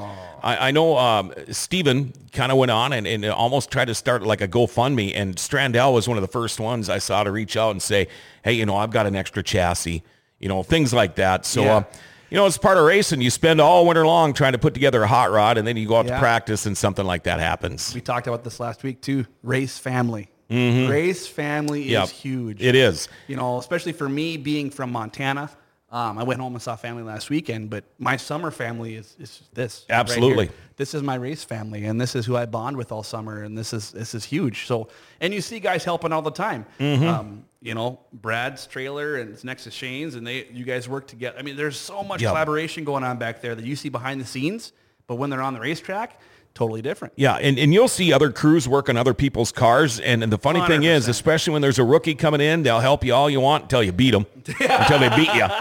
[0.47, 4.23] I, I know um, Steven kind of went on and, and almost tried to start
[4.23, 5.12] like a GoFundMe.
[5.15, 8.07] And Strandell was one of the first ones I saw to reach out and say,
[8.43, 10.03] hey, you know, I've got an extra chassis.
[10.39, 11.45] You know, things like that.
[11.45, 11.75] So, Yeah.
[11.77, 11.83] uh,
[12.29, 13.21] you know, it's part of racing.
[13.21, 15.88] You spend all winter long trying to put together a hot rod, and then you
[15.88, 16.13] go out Yeah.
[16.15, 17.93] to practice, and something like that happens.
[17.95, 19.25] We talked about this last week too.
[19.43, 20.29] Race family.
[20.49, 21.89] Race family Mm-hmm.
[21.91, 22.03] Yep.
[22.03, 22.62] is huge.
[22.62, 23.07] It is.
[23.27, 25.49] You know, especially for me being from Montana.
[25.89, 29.43] Um, I went home and saw family last weekend, but my summer family is, is
[29.54, 29.86] this.
[29.89, 30.47] Absolutely.
[30.47, 30.56] here.
[30.76, 33.58] this is my race family, and this is who I bond with all summer, and
[33.58, 34.65] this is this is huge.
[34.67, 34.89] So,
[35.21, 36.65] and you see guys helping all the time.
[36.80, 37.08] Mm-hmm.
[37.08, 41.08] Um, you know, Brad's trailer and it's next to Shane's, and they you guys work
[41.08, 41.39] together.
[41.39, 42.32] I mean, there's so much Yep.
[42.32, 44.73] collaboration going on back there that you see behind the scenes,
[45.08, 46.19] but when they're on the racetrack,
[46.57, 47.13] totally different.
[47.15, 49.99] Yeah, and, and you'll see other crews work on other people's cars.
[49.99, 53.03] And, and the funny thing is, especially when there's a rookie coming in, they'll help
[53.03, 54.25] you all you want until you beat them,
[54.59, 55.45] until they beat you.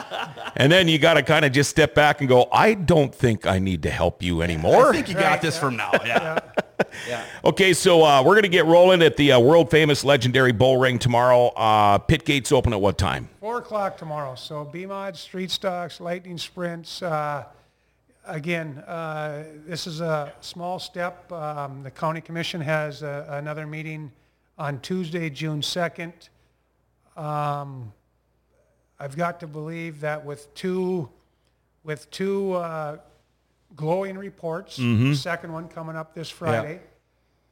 [0.59, 3.47] And then you got to kind of just step back and go, I don't think
[3.47, 4.89] I need to help you anymore.
[4.89, 5.91] I think you got this from now.
[6.05, 6.39] Yeah.
[7.45, 10.79] Okay, so uh, we're going to get rolling at the uh, world famous legendary bull
[10.79, 11.49] ring tomorrow.
[11.49, 13.29] Uh, pit gates open at what time?
[13.41, 14.35] Four o'clock tomorrow.
[14.35, 17.03] So B-Mod, Street Stocks, Lightning Sprints.
[17.03, 17.45] Uh,
[18.27, 21.31] again, uh, this is a small step.
[21.33, 24.13] Um, the county commission has uh another meeting
[24.59, 26.13] on Tuesday, June 2nd.
[27.17, 27.93] Um,
[28.99, 31.09] I've got to believe that with two,
[31.85, 32.99] with two uh,
[33.75, 34.79] glowing reports,
[35.11, 36.81] the second one coming up this Friday.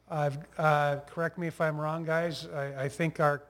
[0.09, 2.47] I've, uh, correct me if I'm wrong, guys.
[2.53, 3.43] I, I think our,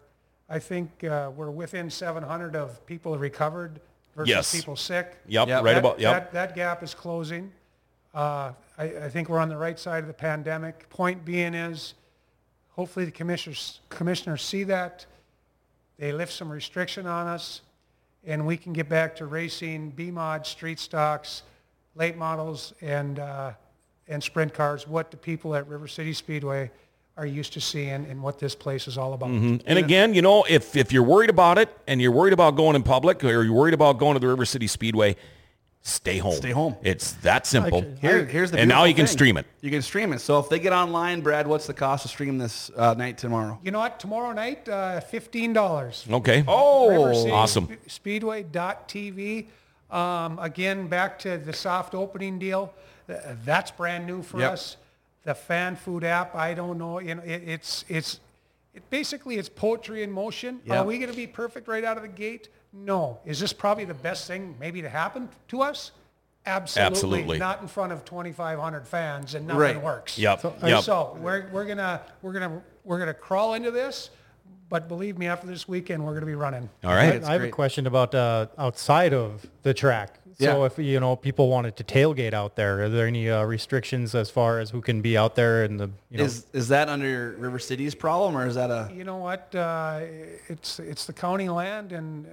[0.50, 3.80] I think uh, we're within 700 of people recovered
[4.15, 4.56] versus Yes.
[4.56, 5.17] people sick.
[5.28, 5.63] Yep, Yep.
[5.63, 6.13] right that, about, yep.
[6.13, 7.51] That, that gap is closing.
[8.13, 10.89] Uh, I, I think we're on the right side of the pandemic.
[10.89, 11.93] Point being is,
[12.71, 15.06] hopefully the commissioners, commissioners see that.
[15.97, 17.62] They lift some restriction on us,
[18.25, 21.43] and we can get back to racing B-Mod, street stocks,
[21.95, 23.51] late models, and, uh,
[24.08, 26.71] and sprint cars, what the people at River City Speedway
[27.17, 29.30] are used to seeing and what this place is all about.
[29.30, 32.75] And again, you know, if, if you're worried about it and you're worried about going
[32.75, 35.15] in public or you're worried about going to the River City Speedway,
[35.82, 36.34] stay home.
[36.34, 36.75] Stay home.
[36.84, 37.80] It's that simple.
[37.80, 39.13] Actually, Here, here's the And now beautiful you can thing.
[39.13, 39.45] stream it.
[39.62, 40.19] You can stream it.
[40.19, 43.60] So if they get online, Brad, what's the cost to stream this uh, night tomorrow?
[43.63, 43.97] You know what?
[43.97, 46.12] Tomorrow night, uh, $15.
[46.15, 46.43] Okay.
[46.49, 47.67] Oh, City awesome.
[47.88, 49.47] Spe- Speedway.tv.
[49.89, 52.73] Um, again, back to the soft opening deal.
[53.08, 54.51] That's brand new for Yep.
[54.51, 54.78] us.
[55.26, 57.00] The fan food app, I don't know.
[57.00, 58.20] You know, it, it's it's
[58.74, 60.62] it basically it's poetry in motion.
[60.70, 62.50] Are we going to be perfect right out of the gate?
[62.72, 63.20] No.
[63.26, 65.92] Is this probably the best thing maybe to happen to us?
[66.46, 66.92] Absolutely.
[66.92, 67.38] Absolutely.
[67.40, 69.82] Not in front of 2,500 fans and nothing Right.
[69.82, 70.16] works.
[70.20, 70.42] Yep.
[70.42, 70.84] So- yep.
[70.84, 74.12] So we're, we're gonna we're gonna we're gonna crawl into this,
[74.69, 76.69] but believe me, after this weekend, we're gonna be running.
[76.84, 77.15] All right.
[77.15, 80.19] It's I have a question about uh, outside of the track.
[80.38, 80.65] So Yeah.
[80.65, 84.30] if you know people wanted to tailgate out there, are there any uh, restrictions as
[84.30, 86.25] far as who can be out there and the you know?
[86.25, 89.54] Is is that under River City's problem or is that a You know what?
[89.56, 90.01] Uh,
[90.49, 92.25] it's it's the county land, and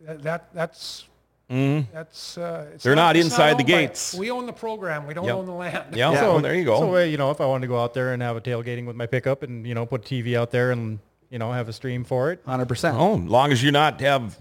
[0.00, 1.04] that, that that's
[1.48, 2.36] that's.
[2.38, 2.82] Uh, it's.
[2.82, 4.14] They're not it's inside the owned by- gates.
[4.14, 5.06] we own the program.
[5.06, 5.34] We don't Yep.
[5.36, 5.94] own the land.
[5.94, 6.10] Yeah.
[6.12, 6.20] Yeah.
[6.20, 6.78] So there you go.
[6.80, 8.86] So uh, you know, if I wanted to go out there and have a tailgating
[8.86, 10.98] with my pickup and you know put TV out there and
[11.30, 12.94] you know have a stream for it, 100%?
[12.94, 14.38] oh, as long as you're not have,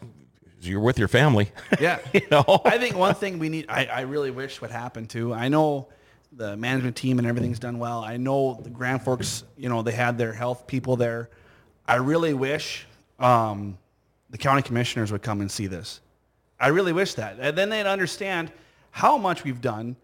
[0.61, 1.51] you're with your family.
[1.79, 1.99] Yeah.
[2.13, 2.61] you know.
[2.65, 5.33] I think one thing we need, I, I really wish would happen too.
[5.33, 5.89] I know
[6.31, 8.03] the management team and everything's done well.
[8.03, 11.29] I know the Grand Forks, you know, they had their health people there.
[11.87, 12.85] I really wish
[13.19, 13.77] um,
[14.29, 16.01] the county commissioners would come and see this.
[16.59, 17.37] I really wish that.
[17.39, 18.51] And then they'd understand
[18.91, 19.95] how much we've done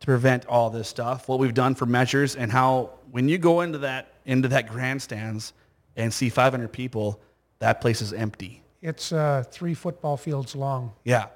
[0.00, 3.62] to prevent all this stuff, what we've done for measures, and how when you go
[3.62, 5.52] into that into that grandstands
[5.98, 7.20] and see 500 people,
[7.58, 8.62] that place is empty.
[8.80, 10.92] It's uh, three football fields long.
[11.04, 11.26] Yeah.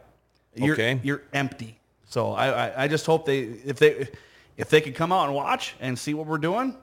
[0.54, 1.00] You're, Okay.
[1.02, 1.78] You're empty.
[2.06, 4.08] So I, I, I just hope they if they
[4.56, 6.76] if they could come out and watch and see what we're doing,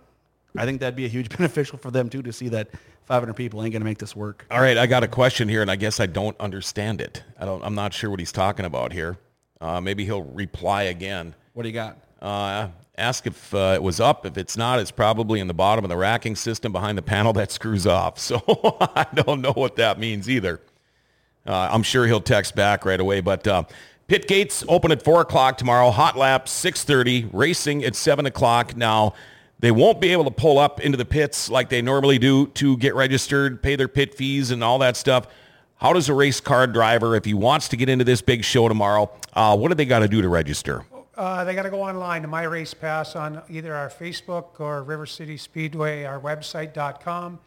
[0.57, 2.69] I think that'd be a huge beneficial for them too to see that
[3.05, 4.45] 500 people ain't gonna make this work.
[4.49, 7.23] All right, I got a question here, and I guess I don't understand it.
[7.39, 7.63] I don't.
[7.63, 9.17] I'm not sure what he's talking about here.
[9.61, 11.35] Uh, maybe he'll reply again.
[11.53, 11.97] What do you got?
[12.21, 14.25] Uh, ask if uh, it was up.
[14.25, 17.33] If it's not, it's probably in the bottom of the racking system behind the panel
[17.33, 18.19] that screws off.
[18.29, 18.41] So
[18.95, 20.62] I don't know what that means either.
[21.47, 23.21] Uh, I'm sure he'll text back right away.
[23.21, 23.63] But uh,
[24.07, 25.89] pit gates open at four o'clock tomorrow.
[25.89, 27.27] Hot lap six thirty.
[27.31, 28.75] Racing at seven o'clock.
[28.75, 29.13] Now
[29.59, 32.77] they won't be able to pull up into the pits like they normally do to
[32.77, 35.27] get registered, pay their pit fees, and all that stuff.
[35.77, 38.67] How does a race car driver, if he wants to get into this big show
[38.67, 40.83] tomorrow, uh, what do they got to do to register?
[41.20, 44.82] Uh, they got to go online to My Race Pass on either our Facebook or
[44.84, 47.39] River City Speedway, our website.com.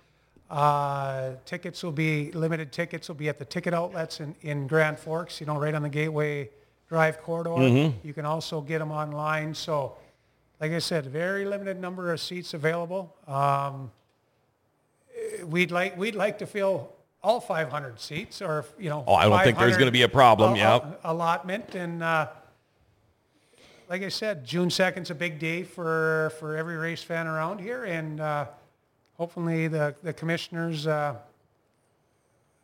[0.50, 4.98] Uh, tickets will be, limited tickets will be at the ticket outlets in, in Grand
[4.98, 6.50] Forks, you know, right on the Gateway
[6.90, 7.94] Drive corridor.
[8.04, 9.54] You can also get them online.
[9.54, 9.96] So,
[10.60, 13.16] like I said, very limited number of seats available.
[13.26, 13.90] Um,
[15.46, 16.92] we'd like, we'd like to fill
[17.22, 19.02] all 500 seats or, you know.
[19.06, 21.00] Oh, I don't think there's gonna be a problem, yep.
[21.04, 22.28] Allotment and, uh,
[23.88, 27.84] like I said, June 2nd's a big day for, for every race fan around here,
[27.84, 28.46] and uh,
[29.16, 31.16] hopefully the, the commissioners uh,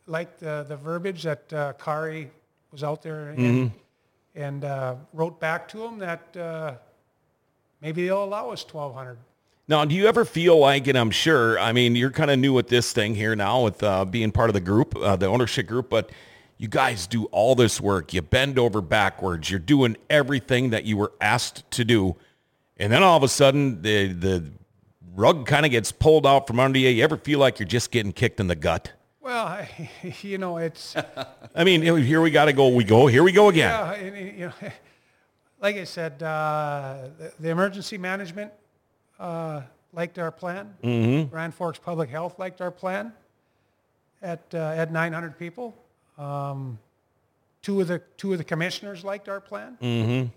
[0.07, 2.29] like the, the verbiage that uh, Kari
[2.71, 3.71] was out there and,
[4.35, 6.73] and uh, wrote back to them that uh,
[7.81, 9.17] maybe they'll allow us 1,200.
[9.67, 12.53] Now, do you ever feel like, and I'm sure, I mean, you're kind of new
[12.53, 15.67] with this thing here now with uh, being part of the group, uh, the ownership
[15.67, 16.09] group, but
[16.59, 18.13] you guys do all this work.
[18.13, 19.49] You bend over backwards.
[19.49, 22.17] You're doing everything that you were asked to do.
[22.77, 24.51] And then all of a sudden, the, the
[25.15, 26.89] rug kind of gets pulled out from under you.
[26.89, 28.91] You ever feel like you're just getting kicked in the gut?
[29.21, 29.89] Well, I,
[30.21, 30.97] you know, it's
[31.55, 32.67] I mean, here we got to go.
[32.67, 33.07] We go.
[33.07, 33.71] Here we go again.
[33.71, 34.53] yeah, you know,
[35.61, 38.51] like I said, uh, the, the emergency management
[39.17, 39.61] uh,
[39.93, 40.75] liked our plan.
[40.83, 41.29] Mm-hmm.
[41.29, 43.13] Grand Forks Public Health liked our plan.
[44.21, 45.73] At uh, at 900 people,
[46.19, 46.77] um,
[47.61, 49.77] two of the two of the commissioners liked our plan.
[49.81, 50.27] Mm-hmm.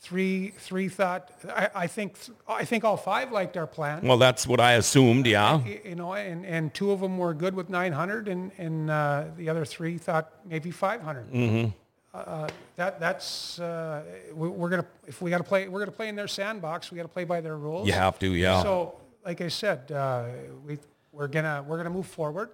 [0.00, 2.16] Three three thought I, I think
[2.46, 4.06] I think all five liked our plan.
[4.06, 5.26] Well, that's what I assumed.
[5.26, 5.56] Yeah.
[5.56, 9.24] Y- you know, and, and two of them were good with 900, and and uh,
[9.36, 11.32] the other three thought maybe 500.
[11.32, 11.70] Mm-hmm.
[12.14, 14.02] Uh, that that's uh,
[14.34, 16.92] we, we're gonna if we got to play we're gonna play in their sandbox.
[16.92, 17.86] We got to play by their rules.
[17.86, 18.32] You have to.
[18.32, 18.62] Yeah.
[18.62, 18.94] So,
[19.24, 20.26] like I said, uh,
[20.64, 20.78] we
[21.12, 22.50] we're gonna we're gonna move forward.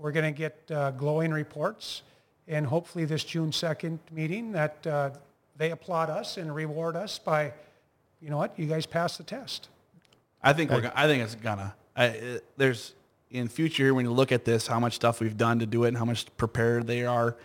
[0.00, 2.02] We're gonna get uh, glowing reports,
[2.46, 5.10] and hopefully this June 2nd meeting that uh,
[5.56, 7.52] they applaud us and reward us by,
[8.20, 9.68] you know what, you guys passed the test.
[10.42, 10.82] I think we're.
[10.82, 11.74] Gonna, I think it's gonna.
[12.56, 12.94] There's
[13.30, 15.88] in future when you look at this, how much stuff we've done to do it,
[15.88, 17.36] and how much prepared they are.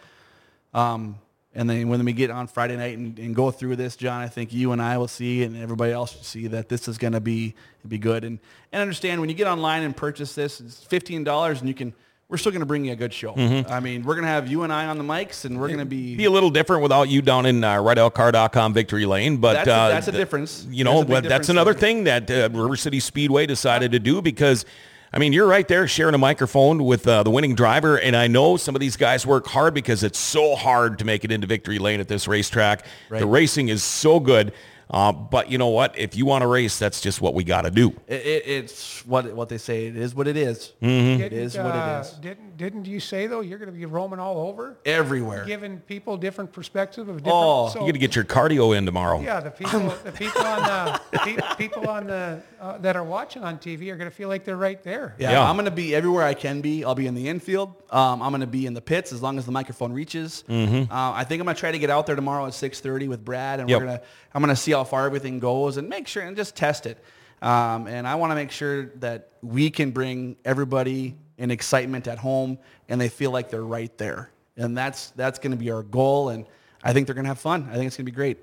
[0.74, 1.18] Um,
[1.56, 4.28] and then when we get on Friday night and, and go through this, John, I
[4.28, 7.14] think you and I will see, and everybody else will see that this is going
[7.14, 7.56] to be
[7.88, 8.24] be good.
[8.24, 8.40] And
[8.72, 11.94] and understand when you get online and purchase this, it's fifteen dollars, and you can.
[12.30, 13.36] We're still going to bring you a good show.
[13.36, 15.80] I mean, we're going to have you and I on the mics, and we're going
[15.80, 16.16] to be.
[16.16, 19.74] be a little different without you down in uh, RedOutCar.com victory lane, but That's a-
[19.74, 20.66] uh, that's a difference.
[20.72, 24.20] You know, a but that's another thing that uh, River City Speedway decided to do
[24.22, 24.66] because,
[25.12, 28.26] I mean, you're right there sharing a microphone with uh, the winning driver, and I
[28.28, 31.46] know some of these guys work hard because it's so hard to make it into
[31.46, 32.86] victory lane at this racetrack.
[33.10, 34.54] The racing is so good.
[34.90, 35.98] Uh, but you know what?
[35.98, 37.90] If you want to race, that's just what we got to do.
[38.08, 39.88] It, it, it's what what they say.
[39.88, 40.74] It is what it is.
[40.82, 41.22] Mm-hmm.
[41.22, 42.12] It is what it is.
[42.14, 45.46] Didn't didn't you say though you're going to be roaming all over, Everywhere.
[45.46, 47.34] giving people different perspective of different?
[47.36, 49.22] Oh, so, You got to get your cardio in tomorrow.
[49.22, 53.04] yeah, the people the people on the, the pe- people on the uh, that are
[53.04, 55.16] watching on TV are going to feel like they're right there.
[55.18, 55.50] Yeah, Yeah.
[55.50, 56.84] I'm going to be everywhere I can be.
[56.86, 57.74] I'll be in the infield.
[57.90, 60.44] Um, I'm going to be in the pits as long as the microphone reaches.
[60.50, 63.24] Uh, I think I'm going to try to get out there tomorrow at 6:30 with
[63.26, 63.80] Brad, and Yep.
[63.80, 64.04] we're going to
[64.36, 66.98] I'm going to see how far everything goes and make sure and just test it.
[67.42, 72.18] Um, and I want to make sure that we can bring everybody an excitement at
[72.18, 72.58] home,
[72.88, 74.32] and they feel like they're right there.
[74.56, 76.30] And that's that's going to be our goal.
[76.30, 76.46] And
[76.84, 77.68] I think they're going to have fun.
[77.70, 78.38] I think it's going to be great.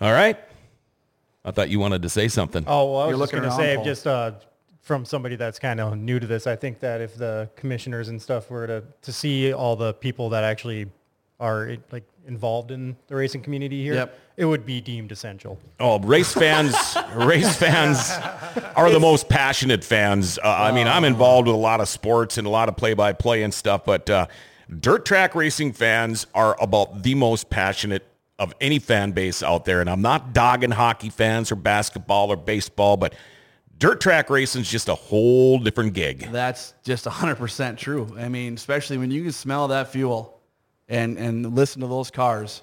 [0.00, 0.36] All right.
[1.44, 2.64] I thought you wanted to say something.
[2.66, 3.84] Oh, well, I You're was just looking going to around, say, Paul.
[3.84, 4.32] just uh,
[4.80, 8.20] from somebody that's kind of new to this, I think that if the commissioners and
[8.20, 10.86] stuff were to, to see all the people that actually
[11.42, 14.18] are like involved in the racing community here, Yep.
[14.36, 15.58] it would be deemed essential.
[15.80, 16.74] Oh, race fans,
[17.14, 18.12] race fans
[18.76, 20.38] are the most passionate fans.
[20.38, 23.42] Uh, I mean, I'm involved with a lot of sports and a lot of play-by-play
[23.42, 24.28] and stuff, but uh,
[24.80, 28.06] dirt track racing fans are about the most passionate
[28.38, 29.80] of any fan base out there.
[29.80, 33.14] And I'm not dogging hockey fans or basketball or baseball, but
[33.78, 36.28] dirt track racing is just a whole different gig.
[36.30, 38.14] That's just 100% true.
[38.16, 40.38] I mean, especially when you can smell that fuel
[40.88, 42.62] and, and listen to those cars.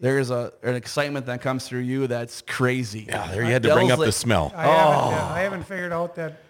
[0.00, 3.06] There is a, an excitement that comes through you that's crazy.
[3.08, 4.52] Yeah, there you had to bring Devil's up the smell.
[4.54, 6.40] I haven't uh, I haven't figured out that.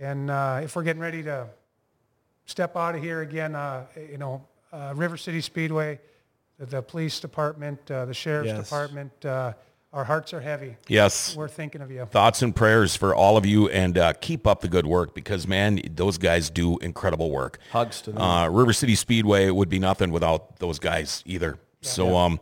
[0.00, 1.48] And uh, if we're getting ready to
[2.46, 6.00] step out of here again, uh, you know, uh, River City Speedway,
[6.58, 8.64] the, the police department, uh, the sheriff's Yes.
[8.64, 9.52] department, uh,
[9.92, 10.76] our hearts are heavy.
[10.88, 11.36] Yes.
[11.36, 12.06] We're thinking of you.
[12.06, 15.46] Thoughts and prayers for all of you, and uh, keep up the good work because,
[15.46, 17.58] man, those guys do incredible work.
[17.70, 18.22] Hugs to them.
[18.22, 21.58] Uh, River City Speedway would be nothing without those guys either.
[21.82, 22.40] So, um,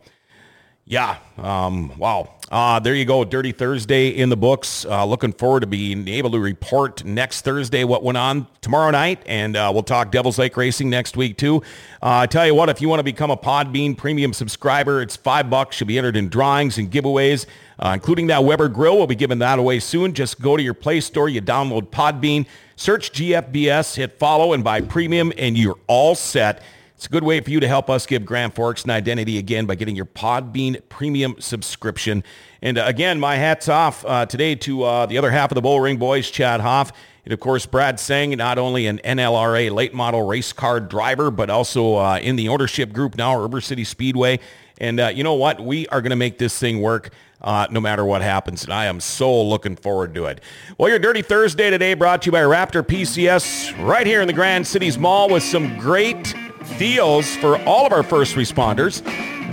[0.91, 2.27] yeah, um, wow.
[2.51, 3.23] Uh, there you go.
[3.23, 4.83] Dirty Thursday in the books.
[4.83, 9.23] Uh, looking forward to being able to report next Thursday what went on tomorrow night.
[9.25, 11.63] And uh, we'll talk Devil's Lake Racing next week, too.
[12.03, 15.15] Uh, I tell you what, if you want to become a Podbean premium subscriber, it's
[15.15, 15.79] five bucks.
[15.79, 17.45] You'll be entered in drawings and giveaways,
[17.79, 18.97] uh, including that Weber grill.
[18.97, 20.13] We'll be giving that away soon.
[20.13, 24.81] Just go to your Play Store, you download Podbean, search GFBS, hit follow, and buy
[24.81, 26.61] premium, and you're all set.
[27.01, 29.65] It's a good way for you to help us give Grand Forks an identity again
[29.65, 32.23] by getting your Podbean premium subscription.
[32.61, 35.63] And uh, again, my hat's off uh, today to uh, the other half of the
[35.63, 36.91] Bull Ring boys, Chad Hoff.
[37.25, 41.49] And of course, Brad Seng, not only an NLRA late model race car driver, but
[41.49, 44.39] also uh, in the ownership group now, River City Speedway.
[44.77, 45.59] And uh, you know what?
[45.59, 47.09] We are going to make this thing work
[47.41, 48.63] uh, no matter what happens.
[48.63, 50.39] And I am so looking forward to it.
[50.77, 54.33] Well, your Dirty Thursday today brought to you by Raptor PCS right here in the
[54.33, 56.35] Grand Cities Mall with some great
[56.77, 59.03] deals for all of our first responders.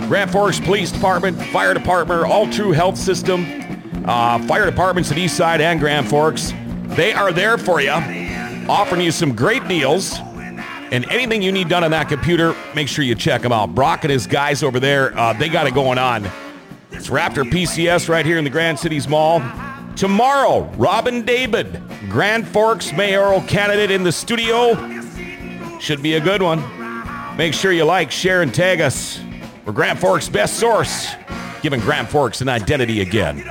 [0.07, 3.45] Grand Forks Police Department, Fire Department, Altru Health System,
[4.05, 6.53] uh, fire departments at Eastside and Grand Forks.
[6.95, 7.91] They are there for you,
[8.69, 10.17] offering you some great deals.
[10.91, 13.75] And anything you need done on that computer, make sure you check them out.
[13.75, 16.25] Brock and his guys over there, uh, they got it going on.
[16.91, 19.39] It's Raptor PCS right here in the Grand Cities Mall.
[19.95, 24.75] Tomorrow, Robin David, Grand Forks mayoral candidate in the studio.
[25.79, 26.78] Should be a good one.
[27.39, 29.21] Make sure you like, share, and tag us.
[29.65, 31.07] We're Grand Forks' best source,
[31.61, 33.45] giving Grand Forks an identity again.